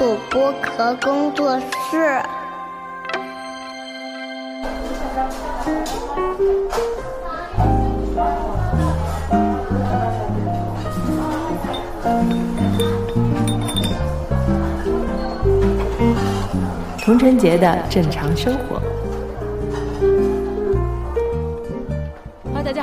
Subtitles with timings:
[0.00, 2.22] 主播壳工作室。
[17.04, 18.99] 童晨杰的正常生活。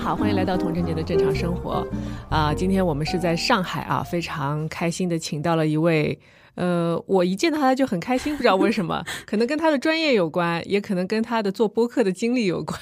[0.08, 1.86] 好，欢迎来到童真杰的正常生活。
[2.30, 6.18] 啊，今天我们是在上海啊，非常开心的请到了一位。
[6.56, 12.80] 呃，我一见到他就很开心，不知道为什么，可能跟他的专业有关，也可能跟他的做播客的经历有关。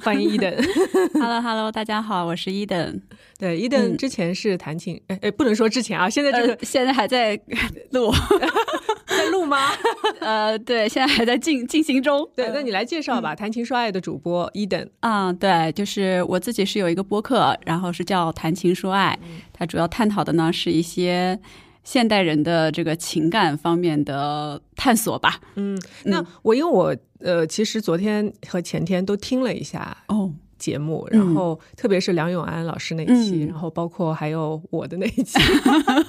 [0.00, 0.54] 欢迎伊登。
[1.14, 3.02] Hello，Hello，大家好，我是伊登。
[3.36, 7.38] 对，伊登之前是弹琴，哎哎，不能说之前啊，现在这个现在还在
[7.90, 8.12] 录，
[9.28, 9.68] 在录吗？
[10.20, 12.28] 呃，对，现在还在进进行中。
[12.34, 14.88] 对，那你来介绍吧，谈情说爱的主播伊登。
[15.00, 19.18] 啊，对，就是我自己是有一个播客，然后是叫谈情说爱，
[19.52, 21.38] 它主要探讨的呢是一些。
[21.84, 25.40] 现代人的这个情感方面的探索吧。
[25.54, 35.38] 嗯，那我因为我呃，其实昨天和前天都听了一下哦节目，然后特别是梁永安老师那一期，然后包括还有我的那一期，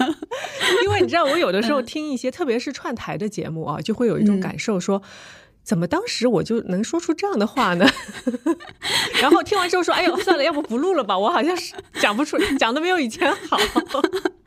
[0.83, 5.01] 因为你知道，我有的时候听一些特别是串台的节目啊，就会有一种感受说。
[5.61, 7.85] 怎么当时我就能说出这样的话呢？
[9.21, 11.15] 然后听完之后说：“哎呦，算了，要不不录了吧？
[11.15, 13.55] 我好像是讲不出，讲的没有以前好。”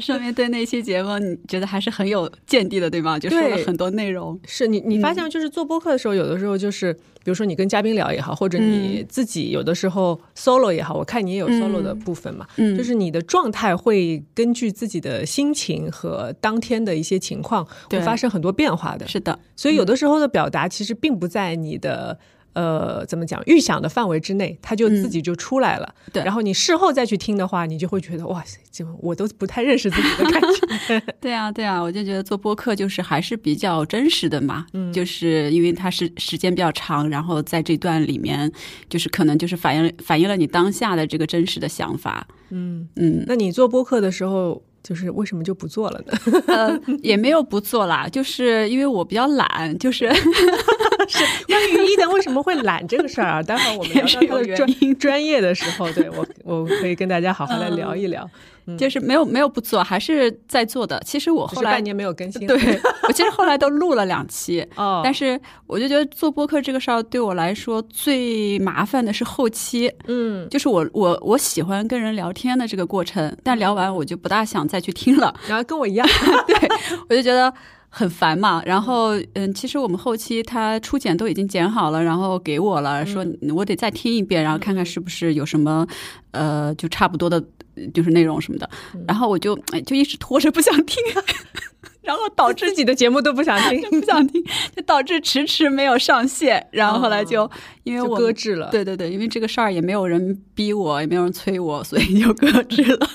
[0.00, 3.18] 说明对那期节目你觉得还是很有见地的，对吗？
[3.18, 4.38] 就说了很多内容。
[4.46, 6.96] 是你你发现就是做播客的时候，有的时候就是。
[7.28, 19.06] 比如说你跟嘉宾聊也好，或者你自己有的时候 solo 也好，我看你也有 solo 的部分嘛，就是你的状态会根据自己的心情和当天的一些情况会发生很多变化的。
[19.06, 22.18] 是的，所以有的时候的表达其实并不在你的。
[22.58, 23.40] 呃，怎么讲？
[23.46, 25.94] 预想的范围之内，它就自己就出来了。
[26.12, 31.00] 对，然后你事后再去听的话，你就会觉得哇塞，就我都不太认识自己的感觉。
[31.22, 34.66] 对啊，对啊，我就觉得做播客就是还是比较真实的嘛。
[34.72, 38.50] 嗯，就是因为它是时间比较长，然后在这段里面，
[38.88, 42.26] 就是可能就是反映反映了你当下的这个真实的想法。
[42.50, 44.60] 嗯嗯，那你做播客的时候？
[44.80, 46.42] 就是为什么就不做了呢？
[46.46, 50.08] 呃，也没有不做啦，就是因为我比较懒，就是
[51.08, 58.28] 是 关于一的为什么会懒这个事儿啊，待会儿我们 聊到他的专专业的时候，对我我可以跟大家好好来聊一聊。
[58.76, 61.02] 就是没有没有不做，还是在做的。
[61.02, 62.54] 其实我后来半年没有更新， 对
[63.04, 64.62] 我其实后来都录了两期。
[64.76, 69.90] 哦，但是我就觉得做播客这个事儿对我来说最麻烦的是后期。
[70.06, 75.34] 嗯，就是我我我喜欢跟人聊天的这个过程，但聊完我就不大想再去听了。
[75.48, 76.06] 然后跟我一样，
[76.46, 76.68] 对
[77.08, 77.50] 我就觉得。
[77.90, 85.86] 很烦嘛，然后嗯，其实我们后期他初剪都已经剪好了，然后给我了，说我得再听一遍，然后看看是不是有什么
[86.32, 87.42] 呃，就差不多的，
[87.94, 88.68] 就是内容什么的，
[89.06, 89.56] 然后我就
[89.86, 91.02] 就一直拖着不想听，
[92.02, 94.44] 然后导致 自己的节目都不想听， 不想听，
[94.76, 97.50] 就导致迟迟没有上线，然后后来就
[97.84, 103.08] 因为我搁置了，对对对，因为这个事儿也没有人逼我，也没有人催我，所以就搁置了。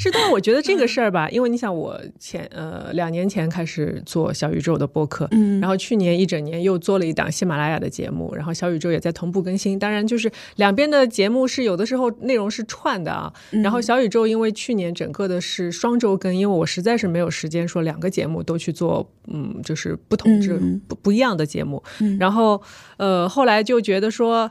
[0.00, 9.78] 是，但是我觉得这个事儿吧，因为你想，我前呃两年前开始做小宇宙的播客，嗯，然后去年一整年又做了一档喜马拉雅的节目，然后小宇宙也在同步更新。
[9.78, 13.30] 当然，就是两边的节目是有的时候内容是串的啊。
[13.62, 20.58] 然后小宇宙因为去年整个的是双周更，因为我实在是没有时间说两个节目都去做，嗯，就是不同这
[20.88, 21.82] 不不一样的节目。
[22.18, 22.62] 然后
[22.96, 24.50] 呃后来就觉得说，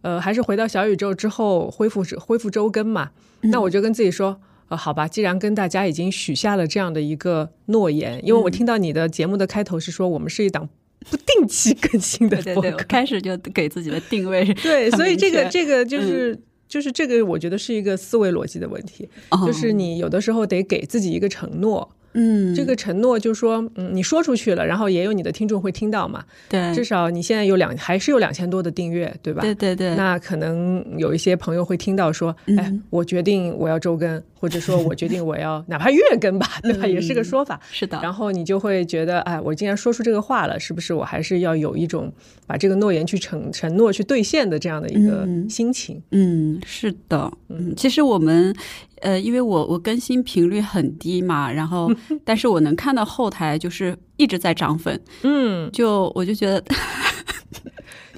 [0.00, 3.10] 呃还是回到小宇宙之后恢复恢复周更嘛。
[3.42, 4.40] 那我就跟自己说。
[4.68, 10.68] 呃，好吧，既然跟大家已经许下了这样的一个诺言，因为我听到你的节目的开头是说我们是一档
[11.10, 19.08] 不定期更新的播客，开始就给自己的定位 对，所以这个这个就是就是这个，我觉得是一个思维逻辑的问题，
[19.46, 21.90] 就是你有的时候得给自己一个承诺。
[22.14, 26.24] 嗯，这个承诺就是说，嗯，你说出去了，然后也有你的听众会听到嘛？
[26.48, 29.42] 对，至少你现在有两，还是有两千多的订阅，对吧？
[29.42, 29.94] 对对对。
[29.94, 36.86] 那可能有一些朋友会听到说，哎，我决定我要周更，或者说我决定我要 哪怕月更吧，对吧？
[36.86, 37.60] 也是个说法。
[37.70, 37.98] 是的。
[38.02, 42.12] 然后你就会觉得，哎，我既然说出这个话了，是不是我还是要有一种
[42.46, 46.02] 把这个诺言去承承诺去兑现的这样的一个心情？
[46.10, 47.30] 嗯，是的。
[47.48, 48.54] 嗯，其实我们。
[49.02, 51.90] 呃，因为我我更新频率很低嘛，然后，
[52.24, 56.62] 但是我能看到后台就是一直在涨粉，嗯，就我就觉得，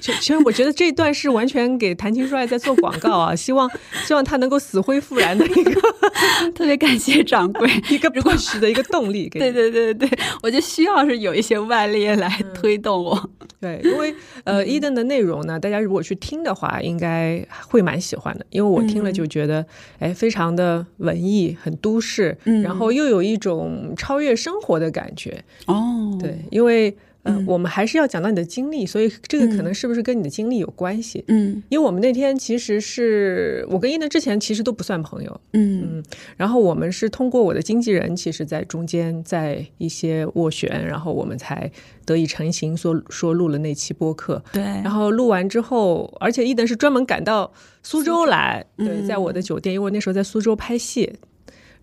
[0.01, 3.69] 其实我觉得这段是完全给谈情说爱在做广告啊，希望
[4.03, 5.71] 希望他能够死灰复燃的一个，
[6.55, 10.09] 特别感谢掌柜一个 push 的一个动力，对对对对，
[10.41, 13.29] 我就需要是有一些外力来推动我。
[13.59, 14.13] 对，因为
[14.43, 18.45] 呃，伊登的内容呢，大家如果去听的话，应该会蛮喜欢的。
[18.49, 19.63] 因为我听了就觉得，
[19.99, 25.43] 哎，非常的文艺，很都市，然后又有一种超越生活的感觉。
[25.67, 26.95] 哦，对，因为。
[27.23, 31.23] 嗯，我们还是要讲到你的经历，所以这个可能是不是跟你的经历有关系？
[31.27, 36.03] 嗯，因为我们那天其实是我跟伊能之前其实都不算朋友，嗯嗯，
[36.35, 41.71] 然后我们是通过我的经纪人，其实在中间在一些斡旋，然后我们才
[42.05, 44.43] 得以成型，说说录了那期播客。
[44.51, 47.51] 对，然后录完之后，而且伊登是专门赶到
[47.83, 51.13] 苏州来，对，在我的酒店，因为我那时候在苏州拍戏，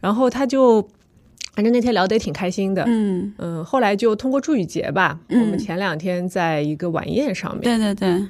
[0.01, 0.89] 然后他就。
[1.59, 3.35] 反正那天聊得也挺开心的，嗯。
[3.39, 8.25] 嗯，后来就通过祝宇杰吧，我们前两天在一个晚宴上面，对对对，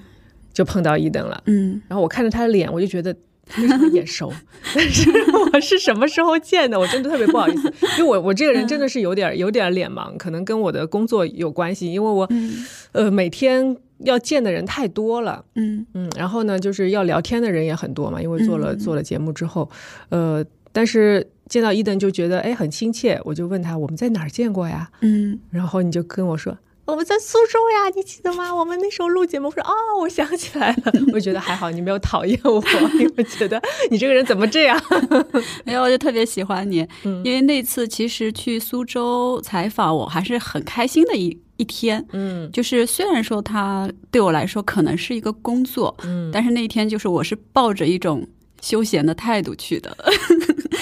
[0.50, 3.14] 就碰到伊登了，嗯，然后我看着他的脸，我就觉得
[3.44, 4.32] 非常眼熟，
[4.74, 5.10] 但是
[5.52, 6.80] 我是什么时候见的？
[6.80, 7.70] 我真的特别不好意思，
[8.00, 12.26] 因为我我这个人真的是有点有点脸盲，可能跟我的工作有关系，因为我
[12.92, 15.86] 呃每天要见的人太多了，嗯。
[15.92, 19.68] 嗯，然后呢就是要聊天的人也很多嘛，因为做了做了节目之后，
[20.08, 20.42] 呃，
[20.72, 21.28] 但是。
[21.48, 24.90] 见到伊登就觉得哎很亲切，我就问他我们在哪儿见过呀？
[25.00, 28.52] 嗯，然后你就跟我说我们在苏州呀，你记得吗？
[28.56, 30.92] 我们那时候录节目，我说哦，我想起来了。
[31.12, 32.62] 我觉得还好你没有讨厌我，
[32.98, 33.60] 因为觉得
[33.90, 34.80] 你这个人怎么这样？
[35.64, 42.02] 没有，我就特别喜欢你，因为那次其实去苏州采访，我还是很开心的一一天。
[42.12, 48.26] 嗯，就是虽然说他对我来说可能是一个工作，嗯，但是那天就是我是抱着一种
[48.62, 49.94] 休闲的态度去的。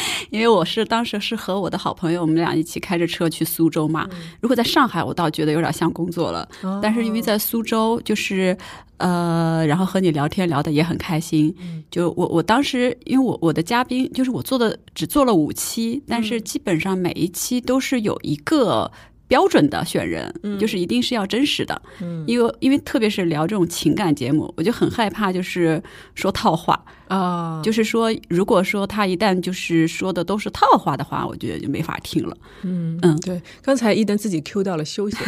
[0.30, 4.08] 因为我是当时是和我的好朋友，我们俩一起开着车去苏州嘛。
[4.40, 6.48] 如果在上海，我倒觉得有点像工作了。
[6.82, 8.56] 但是因为在苏州，就是
[8.98, 11.54] 呃，然后和你聊天聊的也很开心。
[11.90, 18.90] 就我我当时，因为我我的嘉宾就是我做的只做了五期，但是基本上每一期都是有一个。
[19.28, 21.80] 标准的选人，就是一定是要真实的，
[22.26, 25.82] 因为因为特别是聊这种情感节目，我就很害怕就是
[26.14, 26.84] 说套话。
[27.08, 32.36] 啊，就是说如果说他一旦就是说的都是套话的话，我觉得就没法听了。
[32.62, 35.20] 嗯嗯，对，刚才伊登自己 Q 到了休闲，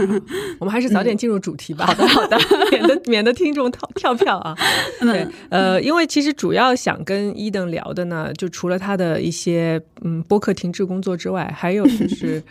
[0.58, 1.84] 我们还是早点进入主题吧。
[1.84, 2.38] 好的好的，
[2.72, 4.56] 免得免得听众跳跳票啊。
[5.00, 12.42] 对，呃，因为其实主要想跟伊登聊的呢，就除了他的一些嗯播客停滞工作之外，还有就是。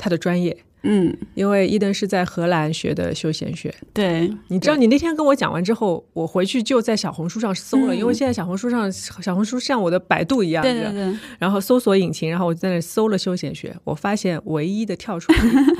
[0.00, 3.72] 他的专业，嗯，因为伊登是在荷兰学的休闲学。
[3.92, 11.14] 对，你知道，你那天跟我讲完之后，我回去就在小红书上搜了，因为现在小红书上，小红书像我的百度一样，对对对。
[11.38, 15.30] 然后搜索引擎，然后我在那搜了休闲学，我发现唯一的跳出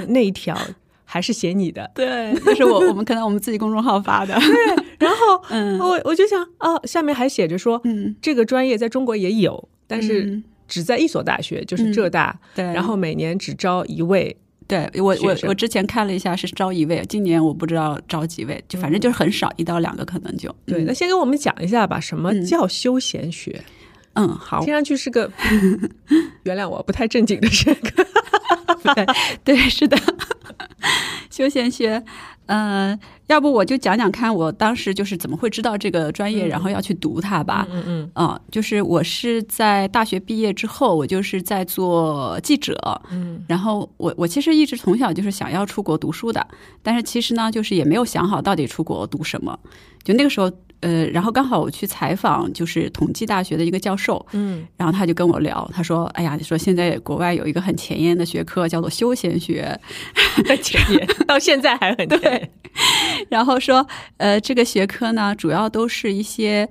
[0.08, 0.54] 那一条
[1.06, 4.34] 还是写你的， 对，就是我我们可能我们自己公众号发的。
[4.38, 10.42] 对，然后嗯，我我就想，哦，下面还写着说，嗯，这个专业在中国也有，但是。
[10.70, 14.34] 只在一所大学，就是浙大，对，然后每年只招一位。
[14.66, 20.54] 对我，我我之前看了一下，是招一位，今年我不知道招几位，就反正就是很少，一到两个可能就。
[20.64, 23.60] 对，那先给我们讲一下吧，什么叫休闲学？
[24.12, 25.28] 嗯，好，听上去是个，
[26.44, 28.06] 原谅我不太正经的学科。
[29.42, 29.98] 对，是的，
[31.30, 32.00] 休闲学。
[32.46, 32.96] 嗯，
[33.30, 37.64] 要不我就讲讲看，我当时就是怎么会知道这个专业，然后要去读它吧。
[37.70, 42.76] 嗯嗯嗯，就是我是在大学毕业之后，我就是在做记者。
[43.12, 46.44] 嗯，然后我我其实一直从小就是想要出国读书的，
[46.82, 49.58] 但是其实呢，就是也没有想好到底出国读什么。
[50.02, 50.50] 就那个时候。
[50.80, 59.78] 呃，然后刚好我去采访，就是统计大学的一个教授，嗯，然后他就跟我聊，他说：“哎呀，你说现在国外有一个很前沿的学科叫做休闲学，
[60.62, 62.50] 前沿到现在还很对。
[63.28, 66.68] 然后说，呃，这个学科呢，主要都是一些，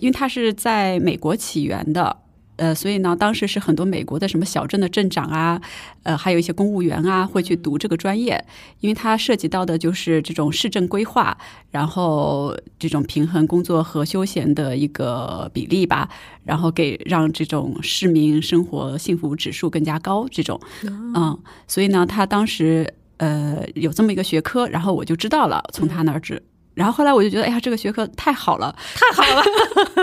[0.00, 2.16] 因为它是在美国起源的。”
[2.62, 5.60] 呃，所以呢，当时是很多美国的什么小镇的镇长啊，
[6.04, 8.44] 呃，还有一些公务员啊，会去读这个专业，
[8.78, 11.36] 因为它涉及到的就是这种市政规划，
[11.72, 16.08] 然后这种平衡工作和休闲的一个比例吧，
[16.44, 20.60] 然后给让这种市民生活幸福指数更加高，这种，
[21.16, 26.40] 嗯，所以呢，他当时呃有这么一个学科，然后我就知道了，从他那儿知。
[26.74, 29.42] 然后后来我就觉得，哎呀，这个学科太好了，太好了。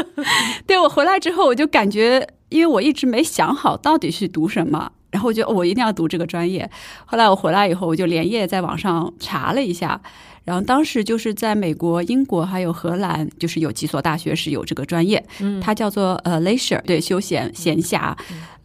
[0.67, 6.69] 对我回来之后，我就感觉，因为我一直没想好到底是读什么，然后我觉得我一定要读这个专业。
[7.05, 9.99] 后来我回来以后，我就连夜在网上查了一下，
[10.43, 18.15] 然后当时就是在美国、英国还有荷兰，就是有几所大学是有这个专业，嗯，它叫做呃 leisure，对，休闲闲暇，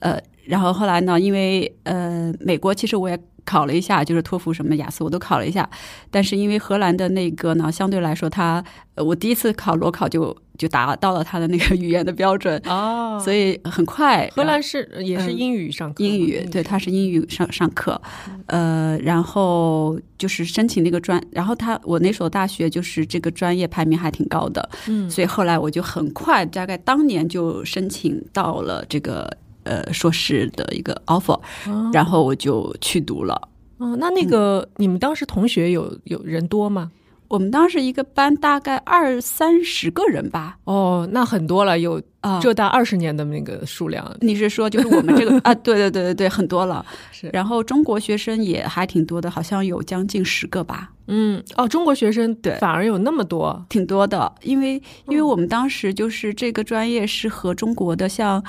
[0.00, 0.20] 呃。
[0.46, 1.18] 然后后来呢？
[1.18, 5.68] 因为呃，美国其实我也考了一下，就是托福什么雅思我都考了一下，
[6.10, 14.28] 但是因为荷兰的那个呢，相对来说它，呃我第一次考裸考就就达到了它的那个语言的标准，哦所以很快。
[14.34, 18.00] 荷兰是也是嗯英语上英语，对，它是英语上上课，
[18.46, 29.30] 呃，然后就是申请那个专，然后他我那所大学就是这个专业排名还挺高的，嗯所以后来我就很快，大概当年就申请到了这个
[29.64, 33.48] 呃硕士的一个 offer，、哦然后我就去读了。
[33.78, 36.90] 哦，那那个你们当时同学有有人多吗？
[37.26, 45.52] 我们当时一个班大概二三十个人吧，哦，那很多了，有啊、浙大二十年的那个数量你是说就是我们这个 啊？
[45.56, 46.84] 对对对对对，很多了。
[47.10, 50.92] 是，然后中国学生也还挺多的，好像有将近十个吧。
[51.08, 54.74] 嗯，哦，中国学生对反而有那么多，挺多的，因为
[55.08, 58.42] 因为嗯我们当时就是这个专业是和中国的像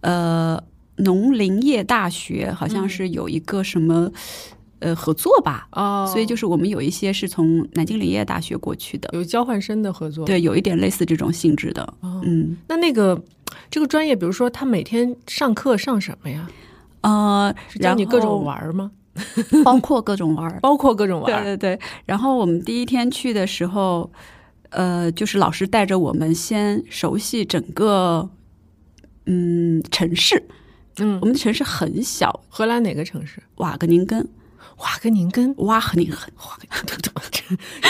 [0.00, 0.62] 呃
[0.96, 4.10] 农林业大学好像是有一个什么、
[4.80, 12.56] 呃合作吧，哦，所以就是我们有一些是从南京林业大学过去的，有交换生的合作。，对，有一点类似这种性质的，哦，嗯。
[12.68, 13.22] 那那个
[13.70, 16.48] 这个专业，比如说他每天上课上什么呀？
[17.02, 18.90] 呃，是教你各种玩吗？
[19.64, 21.42] 包括各种玩，包括各种玩。
[21.44, 24.10] 对对对，然后我们第一天去的时候，
[24.70, 28.28] 呃，就是老师带着我们先熟悉整个
[29.30, 30.42] 嗯城市。
[30.98, 33.40] 嗯我，们的城市很小，荷兰哪个城市？
[33.56, 34.28] 瓦格宁根，
[34.78, 35.54] 瓦格宁根。
[35.58, 36.32] 哇，很 很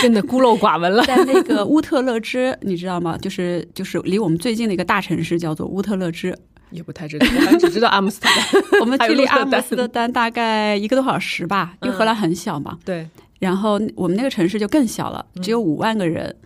[0.02, 1.02] 真的孤陋寡闻了。
[1.04, 3.16] 在那个乌特勒支， 你知道吗？
[3.18, 6.36] 就是就是离我们最近的一个大城市叫做乌特勒支，
[6.70, 7.26] 也不太知道，
[7.58, 8.80] 只知道阿姆斯特丹。
[8.80, 12.78] 我们距离阿姆斯特丹大概一个多小时吧，因为荷兰很小嘛。
[12.84, 13.08] 对，
[13.40, 16.36] 然后我们那个城市就更小了，只有五万个人，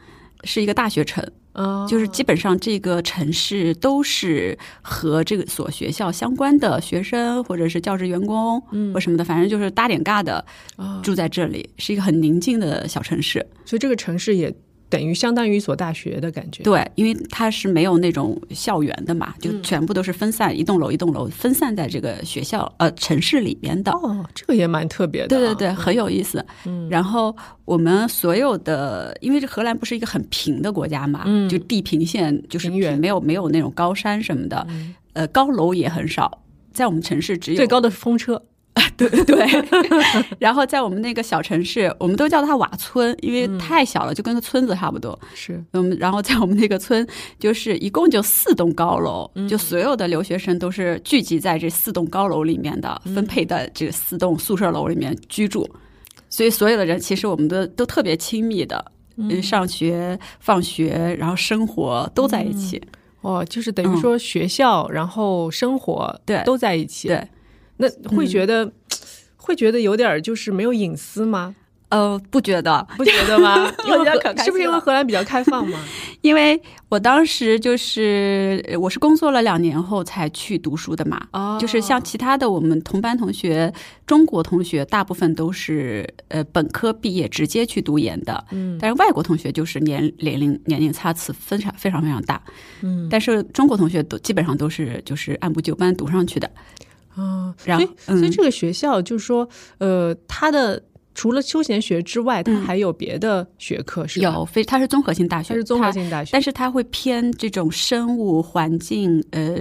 [0.45, 1.23] 是一个大学城。
[1.55, 8.93] 啊，就是基本上这个城市都是和这个所学校相关的学生或者是教职员工，嗯。
[8.93, 10.45] 或什么的，反正就是搭点尬的
[10.77, 13.45] 啊，住在这里，是一个很宁静的小城市。
[13.65, 14.55] 所以这个城市也
[14.95, 16.63] 等于相当于一所大学的感觉。
[16.63, 23.91] 对，因为它是没有那种校园的嘛，就嗯全部都是分散，一栋楼一栋楼分散在这个学校呃城市里边的。
[23.91, 25.41] 哦，这个也蛮特别的啊。
[25.41, 26.45] 对对对，很有意思。
[26.67, 27.35] 嗯然后
[27.65, 36.41] 我们所有的，因为这荷兰不是一个很平的国家嘛，嗯就地平线就是平没有没有那种高山什么的，嗯呃，高楼也很少。
[36.73, 38.43] 在我们城市只有最高的是风车。
[38.97, 39.47] 对 对，
[40.39, 45.19] 然后在我们那个小城市，我们都叫它瓦村，因为太小了，就跟个村子差不多。
[45.35, 45.63] 是。
[45.73, 47.07] 嗯，然后在我们那个村，
[47.39, 55.69] 就是一共就四栋高楼，就所有的留学生都是聚集在这四栋高楼里面的，分配在这四栋宿舍楼里面居住，
[56.29, 62.81] 所以所有的人其实我们都都特别亲密的，嗯，上学、放学，然后生活都在一起。
[63.23, 67.09] 哦，就是等于说学校，然后生活对都在一起。
[67.09, 67.27] 对，
[67.77, 68.71] 那会觉得
[69.37, 71.55] 会觉得有点儿就是没有隐私吗？
[71.91, 73.71] 呃，不觉得，不觉得吗？
[73.87, 74.05] 因为
[74.43, 75.79] 是不是因为荷兰比较开放嘛？
[76.23, 81.57] 因为我当时就是呃我是工作了两年后才去读书的嘛，哦。
[81.61, 83.73] 就是像其他的我们同班同学，
[84.07, 88.77] 中国同学大部分都是呃本科毕业直接去读研的，嗯。
[88.81, 92.43] 但是外国同学就是年年龄年龄差次非常非常非常大，
[92.83, 93.07] 嗯。
[93.09, 96.51] 但是中国同学都基本上都是就是按部就班读上去的，
[97.15, 100.83] 啊，然后所以所以嗯这个学校就是说，呃，它的
[101.15, 104.33] 除了休闲学之外，它嗯还有别的学科是吧？
[104.35, 109.57] 有非它是综合性大学，它是综合性大学，但是它会偏这种生物环境，呃，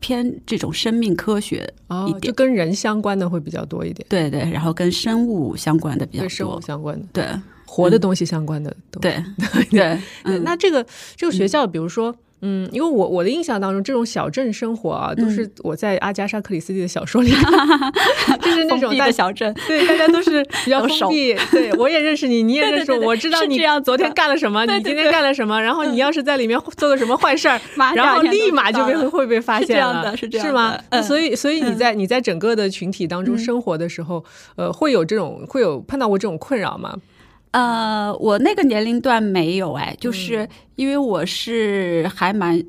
[0.00, 7.24] 偏这种生命科学一哦，就跟人相关的会比较多一点，对对，然后跟生物相关的比较跟生物多，相关的、对
[7.64, 9.00] 活的东西相关的都。
[9.00, 10.84] 对 对，对嗯，那这个
[11.14, 12.12] 这个学校，比如说。
[12.42, 17.30] 嗯，因为我我的印象当中，这种小镇生活啊，都嗯是我在阿加莎·克里斯蒂的小说里，
[18.42, 21.34] 就是那种大的小镇， 对，大家都是比较熟封闭。
[21.50, 25.60] 对我也认识你，你也认识我，对对对我知道你这样昨天干了什么，你今天干了什么。
[25.60, 30.78] 然后你要是在里面做了什么坏事儿，马然后立马就被被会被发现是这样的是这样吗？
[30.90, 34.22] 嗯所以所以你在你在整个的群体当中生活的时候，
[34.56, 36.96] 呃，会有这种会有碰到过这种困扰吗？
[37.56, 42.62] 呃，我那个年龄段没有哎，嗯就是因为我是还蛮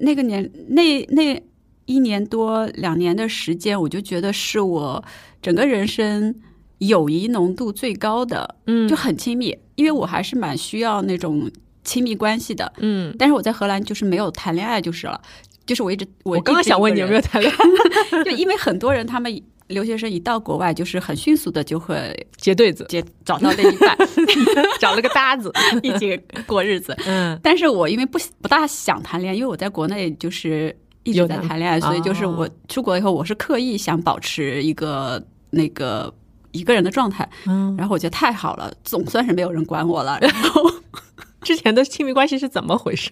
[0.00, 1.42] 那个年那那
[1.84, 5.04] 一年多两年的时间，我就觉得是我
[5.42, 6.34] 整个人生
[6.78, 8.88] 友谊浓度最高的，嗯。
[8.88, 11.50] 就很亲密，因为我还是蛮需要那种
[11.84, 12.72] 亲密关系的。
[12.78, 15.20] 嗯，但是我在荷兰就是没有谈恋爱就是了，
[15.66, 19.30] 就是我一直我我刚刚想问你有没有谈恋爱， 就因为很多人他们
[19.70, 23.96] 留学生一到国外，就是很迅速的就会结对子，结找到另一半，
[24.78, 25.50] 找了个搭子。
[25.82, 26.96] 一起过日子。
[27.06, 36.12] 嗯但是我因为不不大想谈恋爱，因为我在国内就是一直在谈恋爱，所以就是哦我出国以后，我是刻意想保持一个那个
[36.52, 37.28] 一个人的状态。
[37.46, 40.18] 嗯，然后我觉得太好了，总算是没有人管我了。
[40.20, 40.70] 然后
[41.42, 43.10] 之前的亲密关系是怎么回事？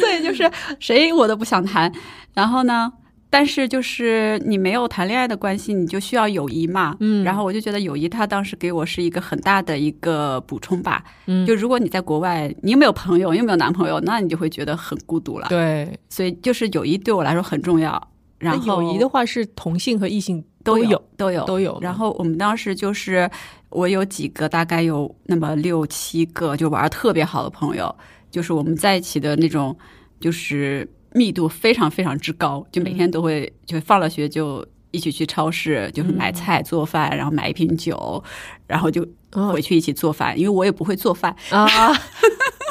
[0.00, 1.90] 所以就是谁我都不想谈。
[2.34, 2.92] 然后呢？
[3.34, 6.96] 但是就是你没有谈恋爱的关系，你就需要友谊嘛。
[7.00, 11.02] 嗯然后我就觉得友谊，它当时给我是一个很大的一个补充吧。
[11.26, 15.48] 嗯就如果你在国外，你又没有朋友，又没有男朋友，那你就会觉得很孤独了。
[15.48, 18.00] 对，所以就是友谊对我来说很重要。
[18.38, 21.76] 然后友谊的话是同性和异性都有都有都有。
[21.80, 23.28] 然后我们当时就是
[23.70, 27.92] 我有几个大概有那么六七个就玩特别好的朋友，
[28.30, 29.76] 就是我们在一起的那种
[30.20, 38.22] 就是密度非常非常之高，就每天都会就放了学就一起去超市，就是买菜做饭，然后买一瓶酒，
[38.66, 39.02] 然后就
[39.32, 39.52] 哦。
[39.52, 41.34] 回去一起做饭，因为我也不会做饭。
[41.50, 41.66] 啊！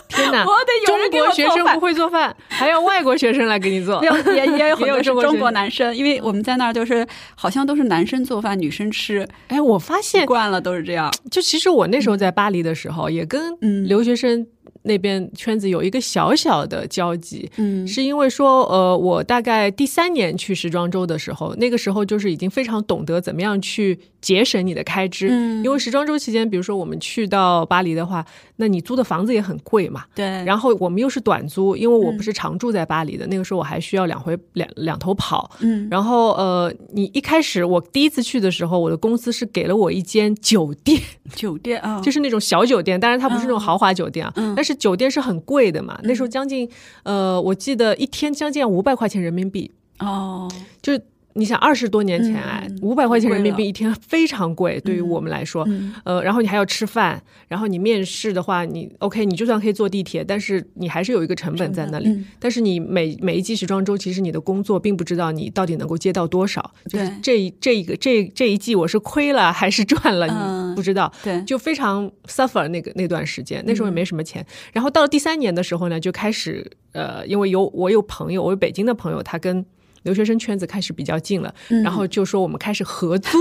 [0.10, 4.00] 天哪，我得有中人给我国学生不会做饭，还要外国学生来给你做。
[4.04, 11.12] 也也有很有多是中中国男生，因为我们在那儿就是好像都是男生做饭，女生吃，哎，我发现，惯了都是这样。
[11.32, 13.88] 就其实我那时候在巴黎的时候，也跟嗯。
[13.88, 14.46] 留学生
[14.84, 17.50] 那边圈子有一个小小的交集。
[17.58, 25.28] 嗯是因为说，呃，我大概第三年去时装周的时候，那个时候就是已经非常懂得怎么样去节省你的开支。
[25.30, 25.64] 嗯。
[25.64, 28.26] 因为时装周期间，比如说我们去到巴黎的话，
[28.56, 30.06] 那你租的房子也很贵嘛。
[30.16, 35.52] 对，然后我们又是短租，因为我嗯不是常住在巴黎的，那个时候我还需要两回两两头跑。
[35.60, 35.88] 嗯。
[35.92, 41.02] 然后呃，你一开始我第一次去的时候，我的公司是给了我一间酒店，
[41.36, 44.54] 酒店啊， 就是那种小酒店，当然它不是那种豪华酒店啊，嗯。
[44.56, 46.00] 但是酒店是很贵的嘛。
[46.04, 46.70] 那时候将近
[47.04, 50.50] 呃，我记得一天将近五百块钱人民币，哦，
[50.82, 51.02] 就是
[51.36, 55.64] 你想二十多年前哎嗯，五百块钱人民币一天非常贵，对于我们来说。
[55.68, 62.08] 嗯呃，然后你还要吃饭，然后你面试的话，你 OK，你就算可以坐地铁，但是你还是有一个成本在那里。
[62.10, 71.12] 嗯但是你每每一季时装周，其实你的工作并不知道你到底能够接到多少，就是这一这一个这这一季我是亏了还是赚了，嗯你不知道。
[71.24, 74.46] 对，就非常 suffer 那个那段时间，那时候也没什么钱。
[74.72, 79.66] 然后到了第三年的时候呢，就开始呃，因为有我有朋友，我有北京的朋友，他跟
[80.04, 83.38] 留学生圈子开始比较近了，然后就说我们开始合租，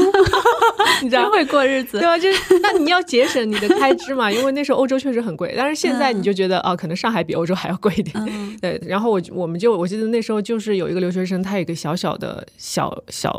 [1.03, 2.07] 你知道会过日子对。
[2.07, 2.19] 吧？
[2.19, 8.15] 就是那你要节省你的开支嘛， 因为那时候欧洲确实很贵，但是现在你就觉得哦，可能上海比欧洲还要贵一点。
[8.27, 13.31] 嗯对，然后我我们就我记得那时候就是有一个留学生，他有一个小小的小小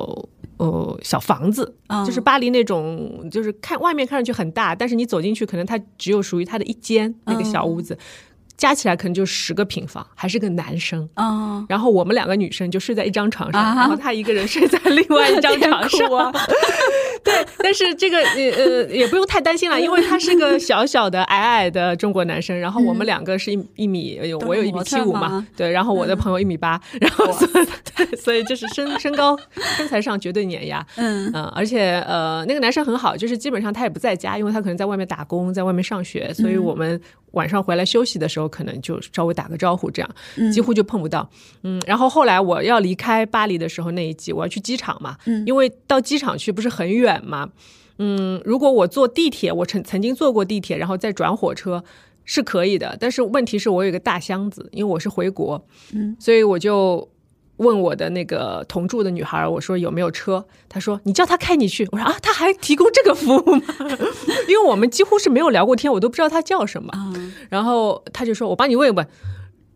[0.57, 7.97] 呃小房子，嗯就是巴黎那种，就是看外面看上去很大，但是你走进去，可能它只有属于它的一间那个小屋子。
[8.57, 11.07] 加起来可能就十个平方，还是个男生。
[11.15, 16.09] 嗯，然后我们两个女生就睡在一张床上，啊然后他一个人睡在另外一张床上。
[16.17, 16.31] 啊。
[17.23, 29.39] 对，但是这个呃呃也不用太担心了，因为他是个小小的矮矮的中国男生，然后我们两个是一一米，呃我有一米七五嘛，对，然后我的朋友一米八，然后所以对，所以就是身身高
[29.77, 30.85] 身材上绝对碾压。
[30.97, 31.31] 嗯。
[31.33, 36.99] 嗯，而且呃，那个男生很好，就是基本上他也不在家，因为他可能在外面打工，在外面上学，所以我们
[37.31, 40.09] 晚上回来休息的时候，可能就稍微打个招呼，这样
[40.53, 41.27] 几乎就碰不到。
[41.63, 47.49] 嗯，然后后来我要离开巴黎的时候，那一季我要去机场嘛，嗯因为到机场去不是很远嘛。
[47.99, 51.83] 嗯，如果我坐地铁，我曾曾经坐过地铁，然后再转火车
[52.25, 57.07] 是可以的，但是问题是我有一个大箱子，因为我是回国，嗯，所以我就
[57.57, 60.45] 问我的那个同住的女孩，我说有没有车？
[60.67, 61.87] 她说你叫她开你去。
[61.91, 63.61] 我说啊，她还提供这个服务吗？
[64.49, 66.91] 因为我们几乎是没有聊过天，我都不知道她叫什么。
[66.95, 69.07] 嗯然后她就说我帮你问一问。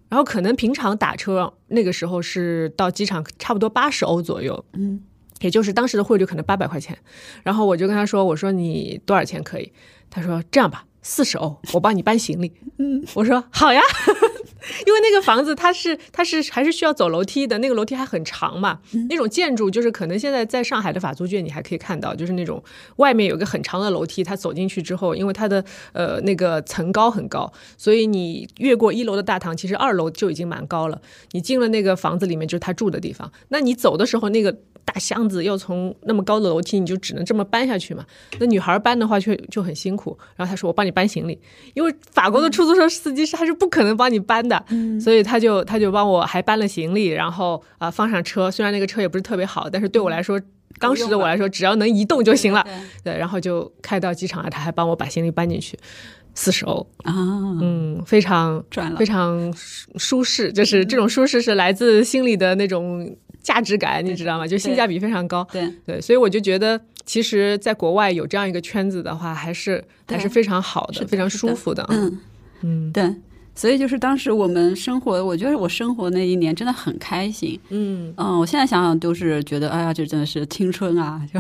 [0.10, 5.02] 然后可能平常打车那个时候是到机场差不多八十欧左右，嗯
[5.42, 6.98] 也就是当时的汇率可能八百块钱。
[7.44, 9.72] 然后我就跟她说：“我说你多少钱可以？”
[10.10, 13.82] 她说：“这样吧，四十欧，我帮你搬行李。”嗯，我说：“好呀。”
[14.86, 18.80] 因为那个房子它是它是还是需要走楼梯的，那个楼梯还很长嘛。
[19.10, 22.63] 那种建筑就是可能现在在上海的法租界你还可以看到，就是那种
[22.98, 31.02] 外面有个很长的楼梯，它走进去之后，因为它的呃那个层高很高，所以你越过一楼的大堂，其实二楼就已经蛮高了。
[31.32, 33.32] 你进了那个房子里面，就是他住的地方。
[33.50, 34.56] 那你走的时候，那个
[34.88, 38.06] 大箱子要从那么高的楼梯，你就只能这么搬下去嘛。
[38.39, 40.17] 那女孩搬的话却就很辛苦。
[40.38, 41.38] 然后他说：“我帮你搬行李，
[41.73, 44.63] 因为法国的出租车司机是他是不可能帮你搬的，
[45.02, 48.50] 所以他就他就帮我还搬了行李，然后啊、放上车。
[48.50, 50.39] 虽然那个车也不是特别好，但是对我来说。”
[50.80, 52.62] 当时的我来说，只要能移动就行了。
[53.04, 55.76] 对对，然后就开到机场了，他还帮我把行李搬进去，
[56.36, 56.88] 四十欧。
[57.04, 57.13] 啊，
[57.60, 64.47] 嗯，非常赚了非常舒舒适，就是这种舒适是来自心里的那种价值感，你知道吗？
[64.47, 65.47] 就性价比非常高。
[65.52, 71.86] 对对，所以我就觉得，其实在国外有这样一个圈子的话，还是还是非常好的，的非常舒服的。
[71.89, 72.19] 嗯
[72.62, 73.13] 嗯对。
[73.58, 77.60] 所以就是当时我们生活，我觉得我生活那一年真的很开心。
[77.70, 81.20] 嗯嗯，我现在想想都是觉得，哎呀，这真的是青春啊！
[81.34, 81.39] 就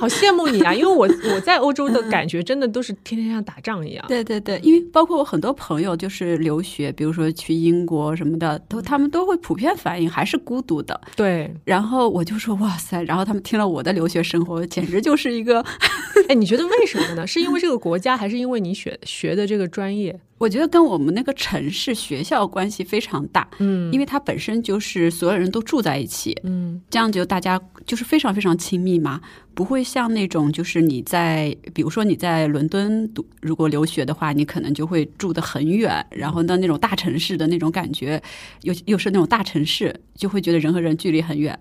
[0.00, 4.02] 好羡慕你啊， 因为我我在欧洲的感觉真的都是天天像打仗一样。
[4.08, 10.98] 对对对，因为包括我很多朋友就是留学，比如说去英国什么的，都他们都会普遍反映还是孤独的。
[11.14, 15.62] 对，然后我就说哇塞，然后他们听了我的留学生活，简直就是一个，
[16.30, 17.26] 哎，你觉得为什么呢？
[17.26, 20.18] 是因为这个国家，还是因为你学学的这个专业？
[20.38, 29.20] 我觉得跟我们那个城市学校关系非常大，嗯因为它本身就是所有人都住在一起，嗯这样就大家就是非常非常亲密嘛，
[29.52, 38.22] 不会像那种就是你在，比如说你在伦敦读，如果留学的话，你可能就会住得很远，然后到那种大城市的那种感觉，
[38.62, 41.58] 又又是那种大城市，就会觉得人和人距离很远。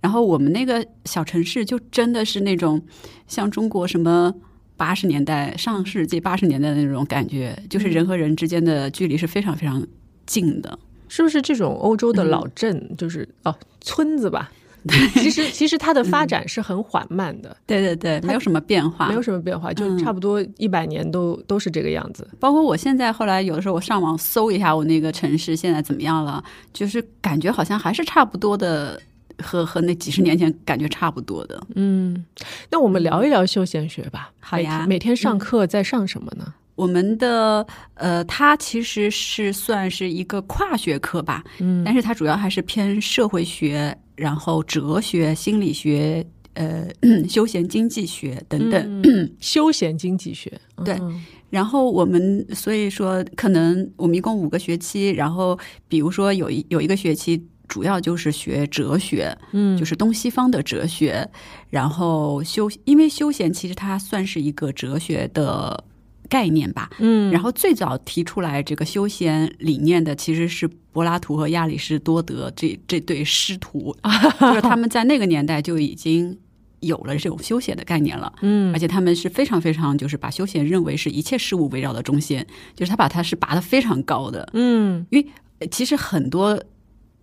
[0.00, 2.80] 然后我们那个小城市就真的是那种
[3.26, 4.34] 像中国什么。
[4.78, 9.86] 八十年代，上世纪八十年代的那种感觉，就是人和人之间的距离是非常非常
[10.24, 10.78] 近的。
[11.08, 14.50] 是不是这种欧洲的老镇，就是哦村子吧？
[15.14, 22.26] 其实其实它的发展是很缓慢的，对对对，没有什么变化，没有什么变化，就嗯差不多一百年都都是这个样子。
[22.38, 28.98] 包括我现在后来有的时候我上网搜一下我那个城市现在怎么样了，就是感觉好像还是差不多的，
[29.42, 31.60] 和和那几十年前感觉差不多的。
[31.74, 32.24] 嗯，
[32.70, 34.32] 那我们聊一聊休闲学吧。
[34.40, 36.54] 好呀每天上课在上什么呢？
[36.74, 46.24] 我们的呃，它其实是算是一个跨学科吧，嗯但是它主要还是偏社会学，然后哲学、心理学、
[46.54, 46.86] 呃，
[47.28, 49.02] 休闲经济学等等。
[49.04, 50.52] 嗯休闲经济学。
[50.84, 51.20] 对嗯
[51.50, 61.28] 然后我们所以说，可能我们一共五个学期，然后比如说有一有一个学期主要就是学哲学，嗯，就是东西方的哲学，
[61.70, 65.84] 然后休，因为休闲其实它算是一个哲学的
[66.28, 66.90] 概念吧。
[66.98, 73.94] 嗯，然后最早提出来这个休闲理念的其实是柏拉图和亚里士多德这这对师徒，
[74.40, 76.36] 就是他们在那个年代就已经
[76.80, 78.32] 有了这种休闲的概念了。
[78.42, 84.48] 嗯而且他们是非常非常就是把休闲认为是一切事物围绕的中心，就是他把它是拔得非常高的。
[84.54, 85.26] 嗯因为
[85.60, 86.60] 呃其实很多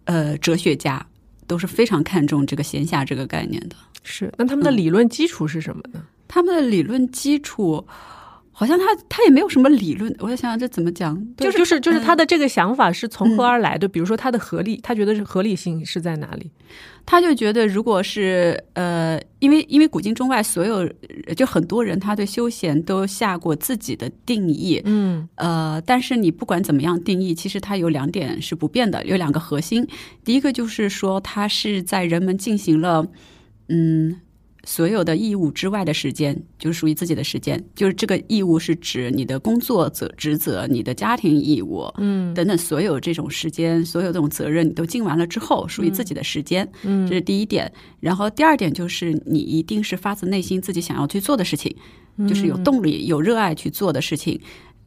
[0.05, 1.05] 呃哲学家
[1.45, 3.75] 都是非常看重这个闲暇这个概念的。
[4.03, 4.31] 是。
[4.37, 6.01] 那他们的理论基础是什么呢？
[6.27, 7.85] 他们的理论基础
[8.57, 13.85] 好像他他也没有什么理论，我在想想这怎么讲，就是就是就是他的这个想法是从何而来的？
[13.85, 16.49] 比如说他的合理，他觉得是合理性是在哪里？
[17.05, 20.89] 他就觉得，如果是呃，因为因为古今中外所有
[21.35, 29.85] 就很多人，他对休闲都下过自己的定义，嗯呃，但是你不管怎么样定义，其实它有两点是不变的，有两个核心。
[30.23, 33.05] 第一个就是说，它是在人们进行了
[33.67, 34.19] 嗯
[34.65, 41.85] 所有的义务之外的时间，就是属于自己的时间，就是这个义务是指你的工作责职责、你的家庭义务。
[41.97, 47.71] 嗯等等，所有这种时间，所有这种责任，你都尽完了之后，属于自己的时间，嗯这是第一点。
[47.99, 51.73] 然后第二点就是，你一定是发自内心自己想要去做的事情，
[52.27, 54.41] 就是有动力、有热爱去做的事情。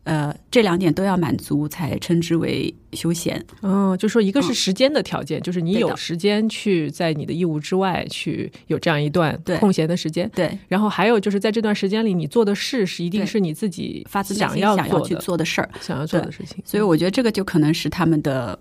[0.09, 3.44] 呃，这两点都要满足，才称之为休闲。
[3.61, 10.27] 哦，就说一个是时间的条件，就是你有时间去在你的义务之外去有这样一段对空闲的时间。
[10.35, 15.68] 对，然后还有就是在这段时间里，你做的事是一定是你自己发自想要想要去做的、事儿。
[15.83, 16.57] 想要做的事情。
[16.64, 18.59] 所以我觉得这个就可能是他们的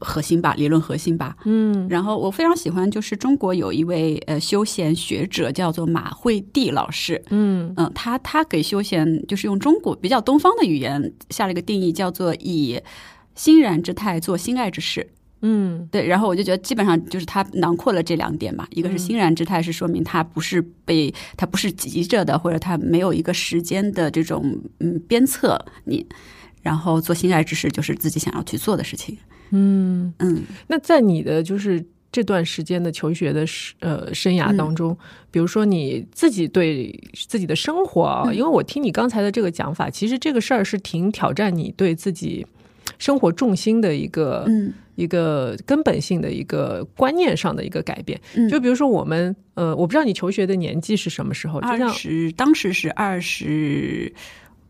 [0.00, 1.36] 核心吧，理论核心吧。
[1.44, 12.80] 嗯然后我非常喜欢，就是中国有一位呃休闲学者叫做马惠娣老师，嗯嗯，他他给休闲就是用中国比较东方的语言下了一个定义，叫做以
[13.34, 15.06] 欣然之态做心爱之事。
[15.42, 26.06] 嗯对，然后我就觉得基本上就是他囊括了这两点嘛，一个是欣然之态，是说明他不是被他不是急着的，或者他没有一个时间的这种嗯鞭策你，
[26.60, 29.16] 然后做心爱之事就是自己想要去做的事情。
[29.50, 30.12] 嗯。
[30.18, 30.42] 嗯。
[30.66, 34.96] 那在你的就是这段时间的求学的时呃生涯当中，
[35.30, 36.92] 比如说你自己对
[37.28, 42.46] 自己的生活啊，因为我听你刚才的这个讲法，其实这个事儿是挺挑战你对自己
[42.98, 44.72] 生活重心的一个、嗯。
[44.96, 48.20] 一个根本性的一个观念上的一个改变。
[48.34, 54.12] 嗯，就比如说我们呃，我不知道你求学的年纪是什么时候，就二像十当时是二十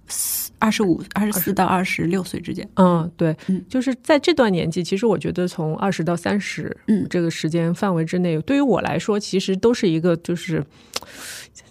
[0.06, 2.68] 四、二十五、二十四到二十六岁之间。
[2.76, 10.64] 嗯，对，嗯就是在这段年纪，其实我觉得从二十到三十，嗯这个时间范围之内，对于我来说，其实都是一个就是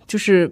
[0.07, 0.51] 就是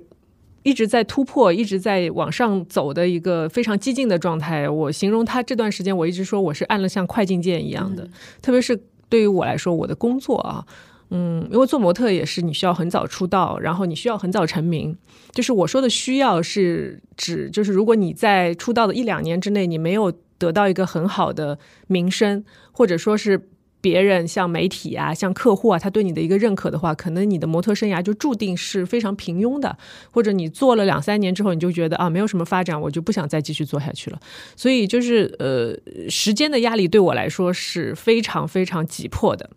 [0.63, 4.69] 一直在突破、一直在往上走的一个非常激进的状态。
[4.69, 8.07] 我形容他这段时间，我一直说我是按了像快进键一样的，
[8.41, 10.63] 特别是对于我来说，我的工作啊。
[11.09, 14.97] 嗯，因为做模特也是你需要很早出道，然后你需要很早成名。
[15.31, 23.49] 就是我说的需要是指，就是如果你在出道的一两年之内，你没有得到一个很好的名声，或者说是。
[23.79, 29.77] 别人像媒体啊，像客户啊，他对你的一个认可的话，可能你的模特生涯就注定是非常平庸的，
[30.11, 34.19] 或者你做了两三年之后，你就觉得啊，没有什么发展，我就不想再继续做下去了。
[34.57, 35.77] 所以就是呃，
[36.09, 39.47] 时间的压力对我来说是非常非常急迫的。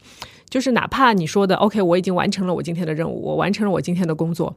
[0.50, 4.56] 就是哪怕你说的 OK，我已经完成了我今天的任务，我完成了我今天的工作，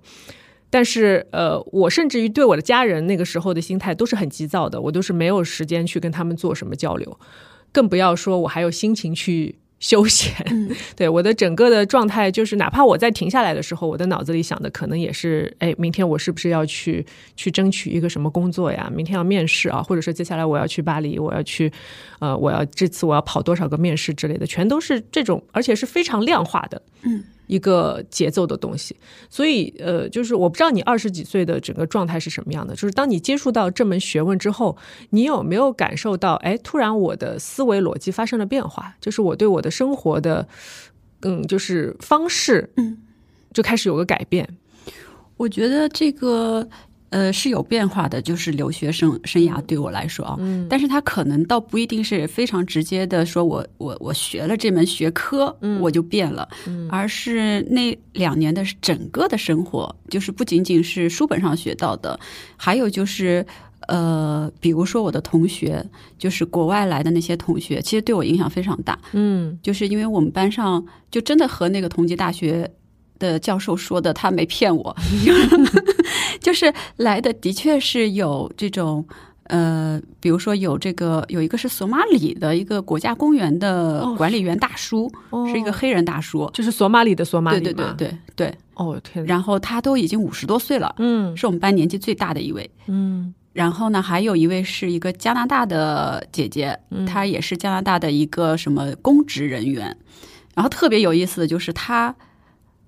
[0.69, 7.19] 但是呃，我甚至于对我的家人那个时候的心态都是很急躁的，我都是没有时间去跟他们做什么交流。
[7.71, 10.33] 更不要说，我还有心情去休闲。
[10.95, 18.89] 对我的整个的状态，就是哪怕我在停下来的时候，我的脑子里想的可能也是：哎，明天我是不是要去去争取一个什么工作呀？
[18.95, 21.69] 明天要面试啊，或者说接下来我要去巴黎，我要去，
[22.19, 26.81] 呃，我要这次我要跑多少个面试之类的，全都是这种，而且是非常量化的。
[27.01, 27.21] 嗯。
[27.47, 28.95] 一个节奏的东西，
[29.29, 32.73] 所以呃，就是我不知道你二十几岁的整个状态是什么样的。
[32.73, 34.77] 就是当你接触到这门学问之后，
[35.09, 40.47] 你有没有感受到，哎，突然我的思维逻辑发生了变化，就是我对我的生活的，
[41.21, 42.97] 嗯，就是方式，嗯，
[43.53, 44.47] 就开始有个改变。
[45.37, 46.67] 我觉得这个。
[47.13, 62.19] 呃，是有变化的，就是留学生生涯对我来说啊，嗯，但是他可能倒不一定是非常直接的，说我我我学了这门学科，嗯，我就变了，嗯，而是那两年的整个的生活，就是不仅仅是书本上学到的，
[62.57, 63.45] 还有就是
[63.87, 65.85] 呃，比如说我的同学，
[66.17, 72.71] 就是国外来的那些同学，其实对我影响非常大，嗯，就是因为我们班上就真的和那个同济大学。
[73.31, 74.95] 的教授说的，他没骗我，
[76.41, 79.05] 就是来的的确是有这种
[79.45, 85.11] 呃，比如说有这个有一个是索马里的一个国家公园的管理员大叔，
[85.51, 99.95] 是一个黑人大叔，就是索马里的索马里，对对对对对，哦天，然后他都已经五十多岁了，嗯，是我们班年纪最大的一位，嗯，然后呢，还有一位是一个加拿大的姐姐，她也是加拿大的一个什么公职人员，
[100.55, 102.15] 然后特别有意思的就是她。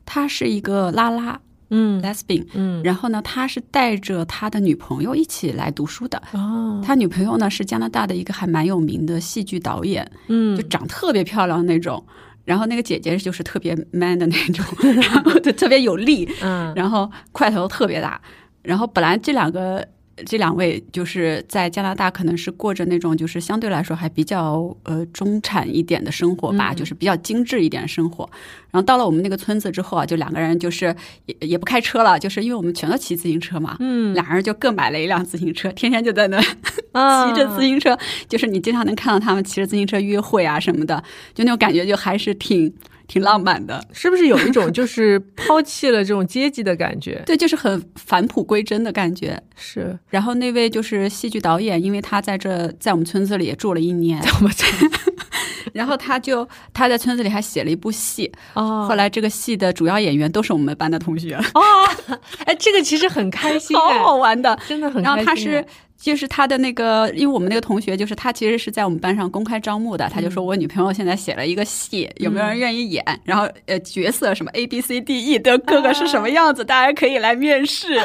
[0.06, 1.40] 他是一个拉拉，
[1.70, 6.22] 嗯，lesbian，嗯，然后呢，他是带着他的女朋友一起来读书的。
[6.34, 12.04] 哦，他女朋友呢是加拿大的一个还蛮有名的戏剧导演，嗯，就长特别漂亮那种。
[12.44, 14.64] 然后那个姐姐就是特别 man 的那种，
[14.94, 18.22] 然后就特别有力，嗯，然后块头特别大。
[18.62, 19.88] 然后本来这两个。
[20.26, 28.24] 这两位就是在加拿大，可能是过着那种就是相对来说还比较呃中产一点的生活吧，就是比较精致一点生活。
[28.72, 37.98] 然后到了我们那个村子之后啊，就两个人就是也也不开车了，就是因为我们全都骑自行车嘛，嗯，两人就各买了一辆自行车，天天就在那 骑着自行车，
[38.30, 42.74] 就是你经常能看到他们骑着自行车约会啊什么的，就那种感觉就还是挺。
[43.08, 47.22] 挺浪漫的，是不是有一种就是抛弃了这种阶级的感觉？
[47.28, 49.42] 对，就是很返璞归真的感觉。
[49.56, 49.98] 是。
[50.10, 54.92] 然后那位就是戏剧导演，因为他在这在我们村子里住了一年，在我们村，
[55.74, 58.32] 然后他就他在村子里还写了一部戏。
[58.54, 58.86] 哦。
[58.88, 61.36] 后来这个戏的主要演员都是我们班的同学。
[61.54, 61.62] 哦。
[62.46, 65.02] 哎，这个其实很开心，好好玩的，真的很。
[65.02, 65.64] 然后他是。
[65.98, 70.08] 就是他的那个，因为我们那个同学，就是他其实是在我们班上公开招募的。
[70.10, 73.04] 他就说我女朋友现在写了一个戏，有没有人愿意演？
[73.24, 77.96] 然后呃，角色什么 A B C D E 的各个是什么样子，大家可以来面试。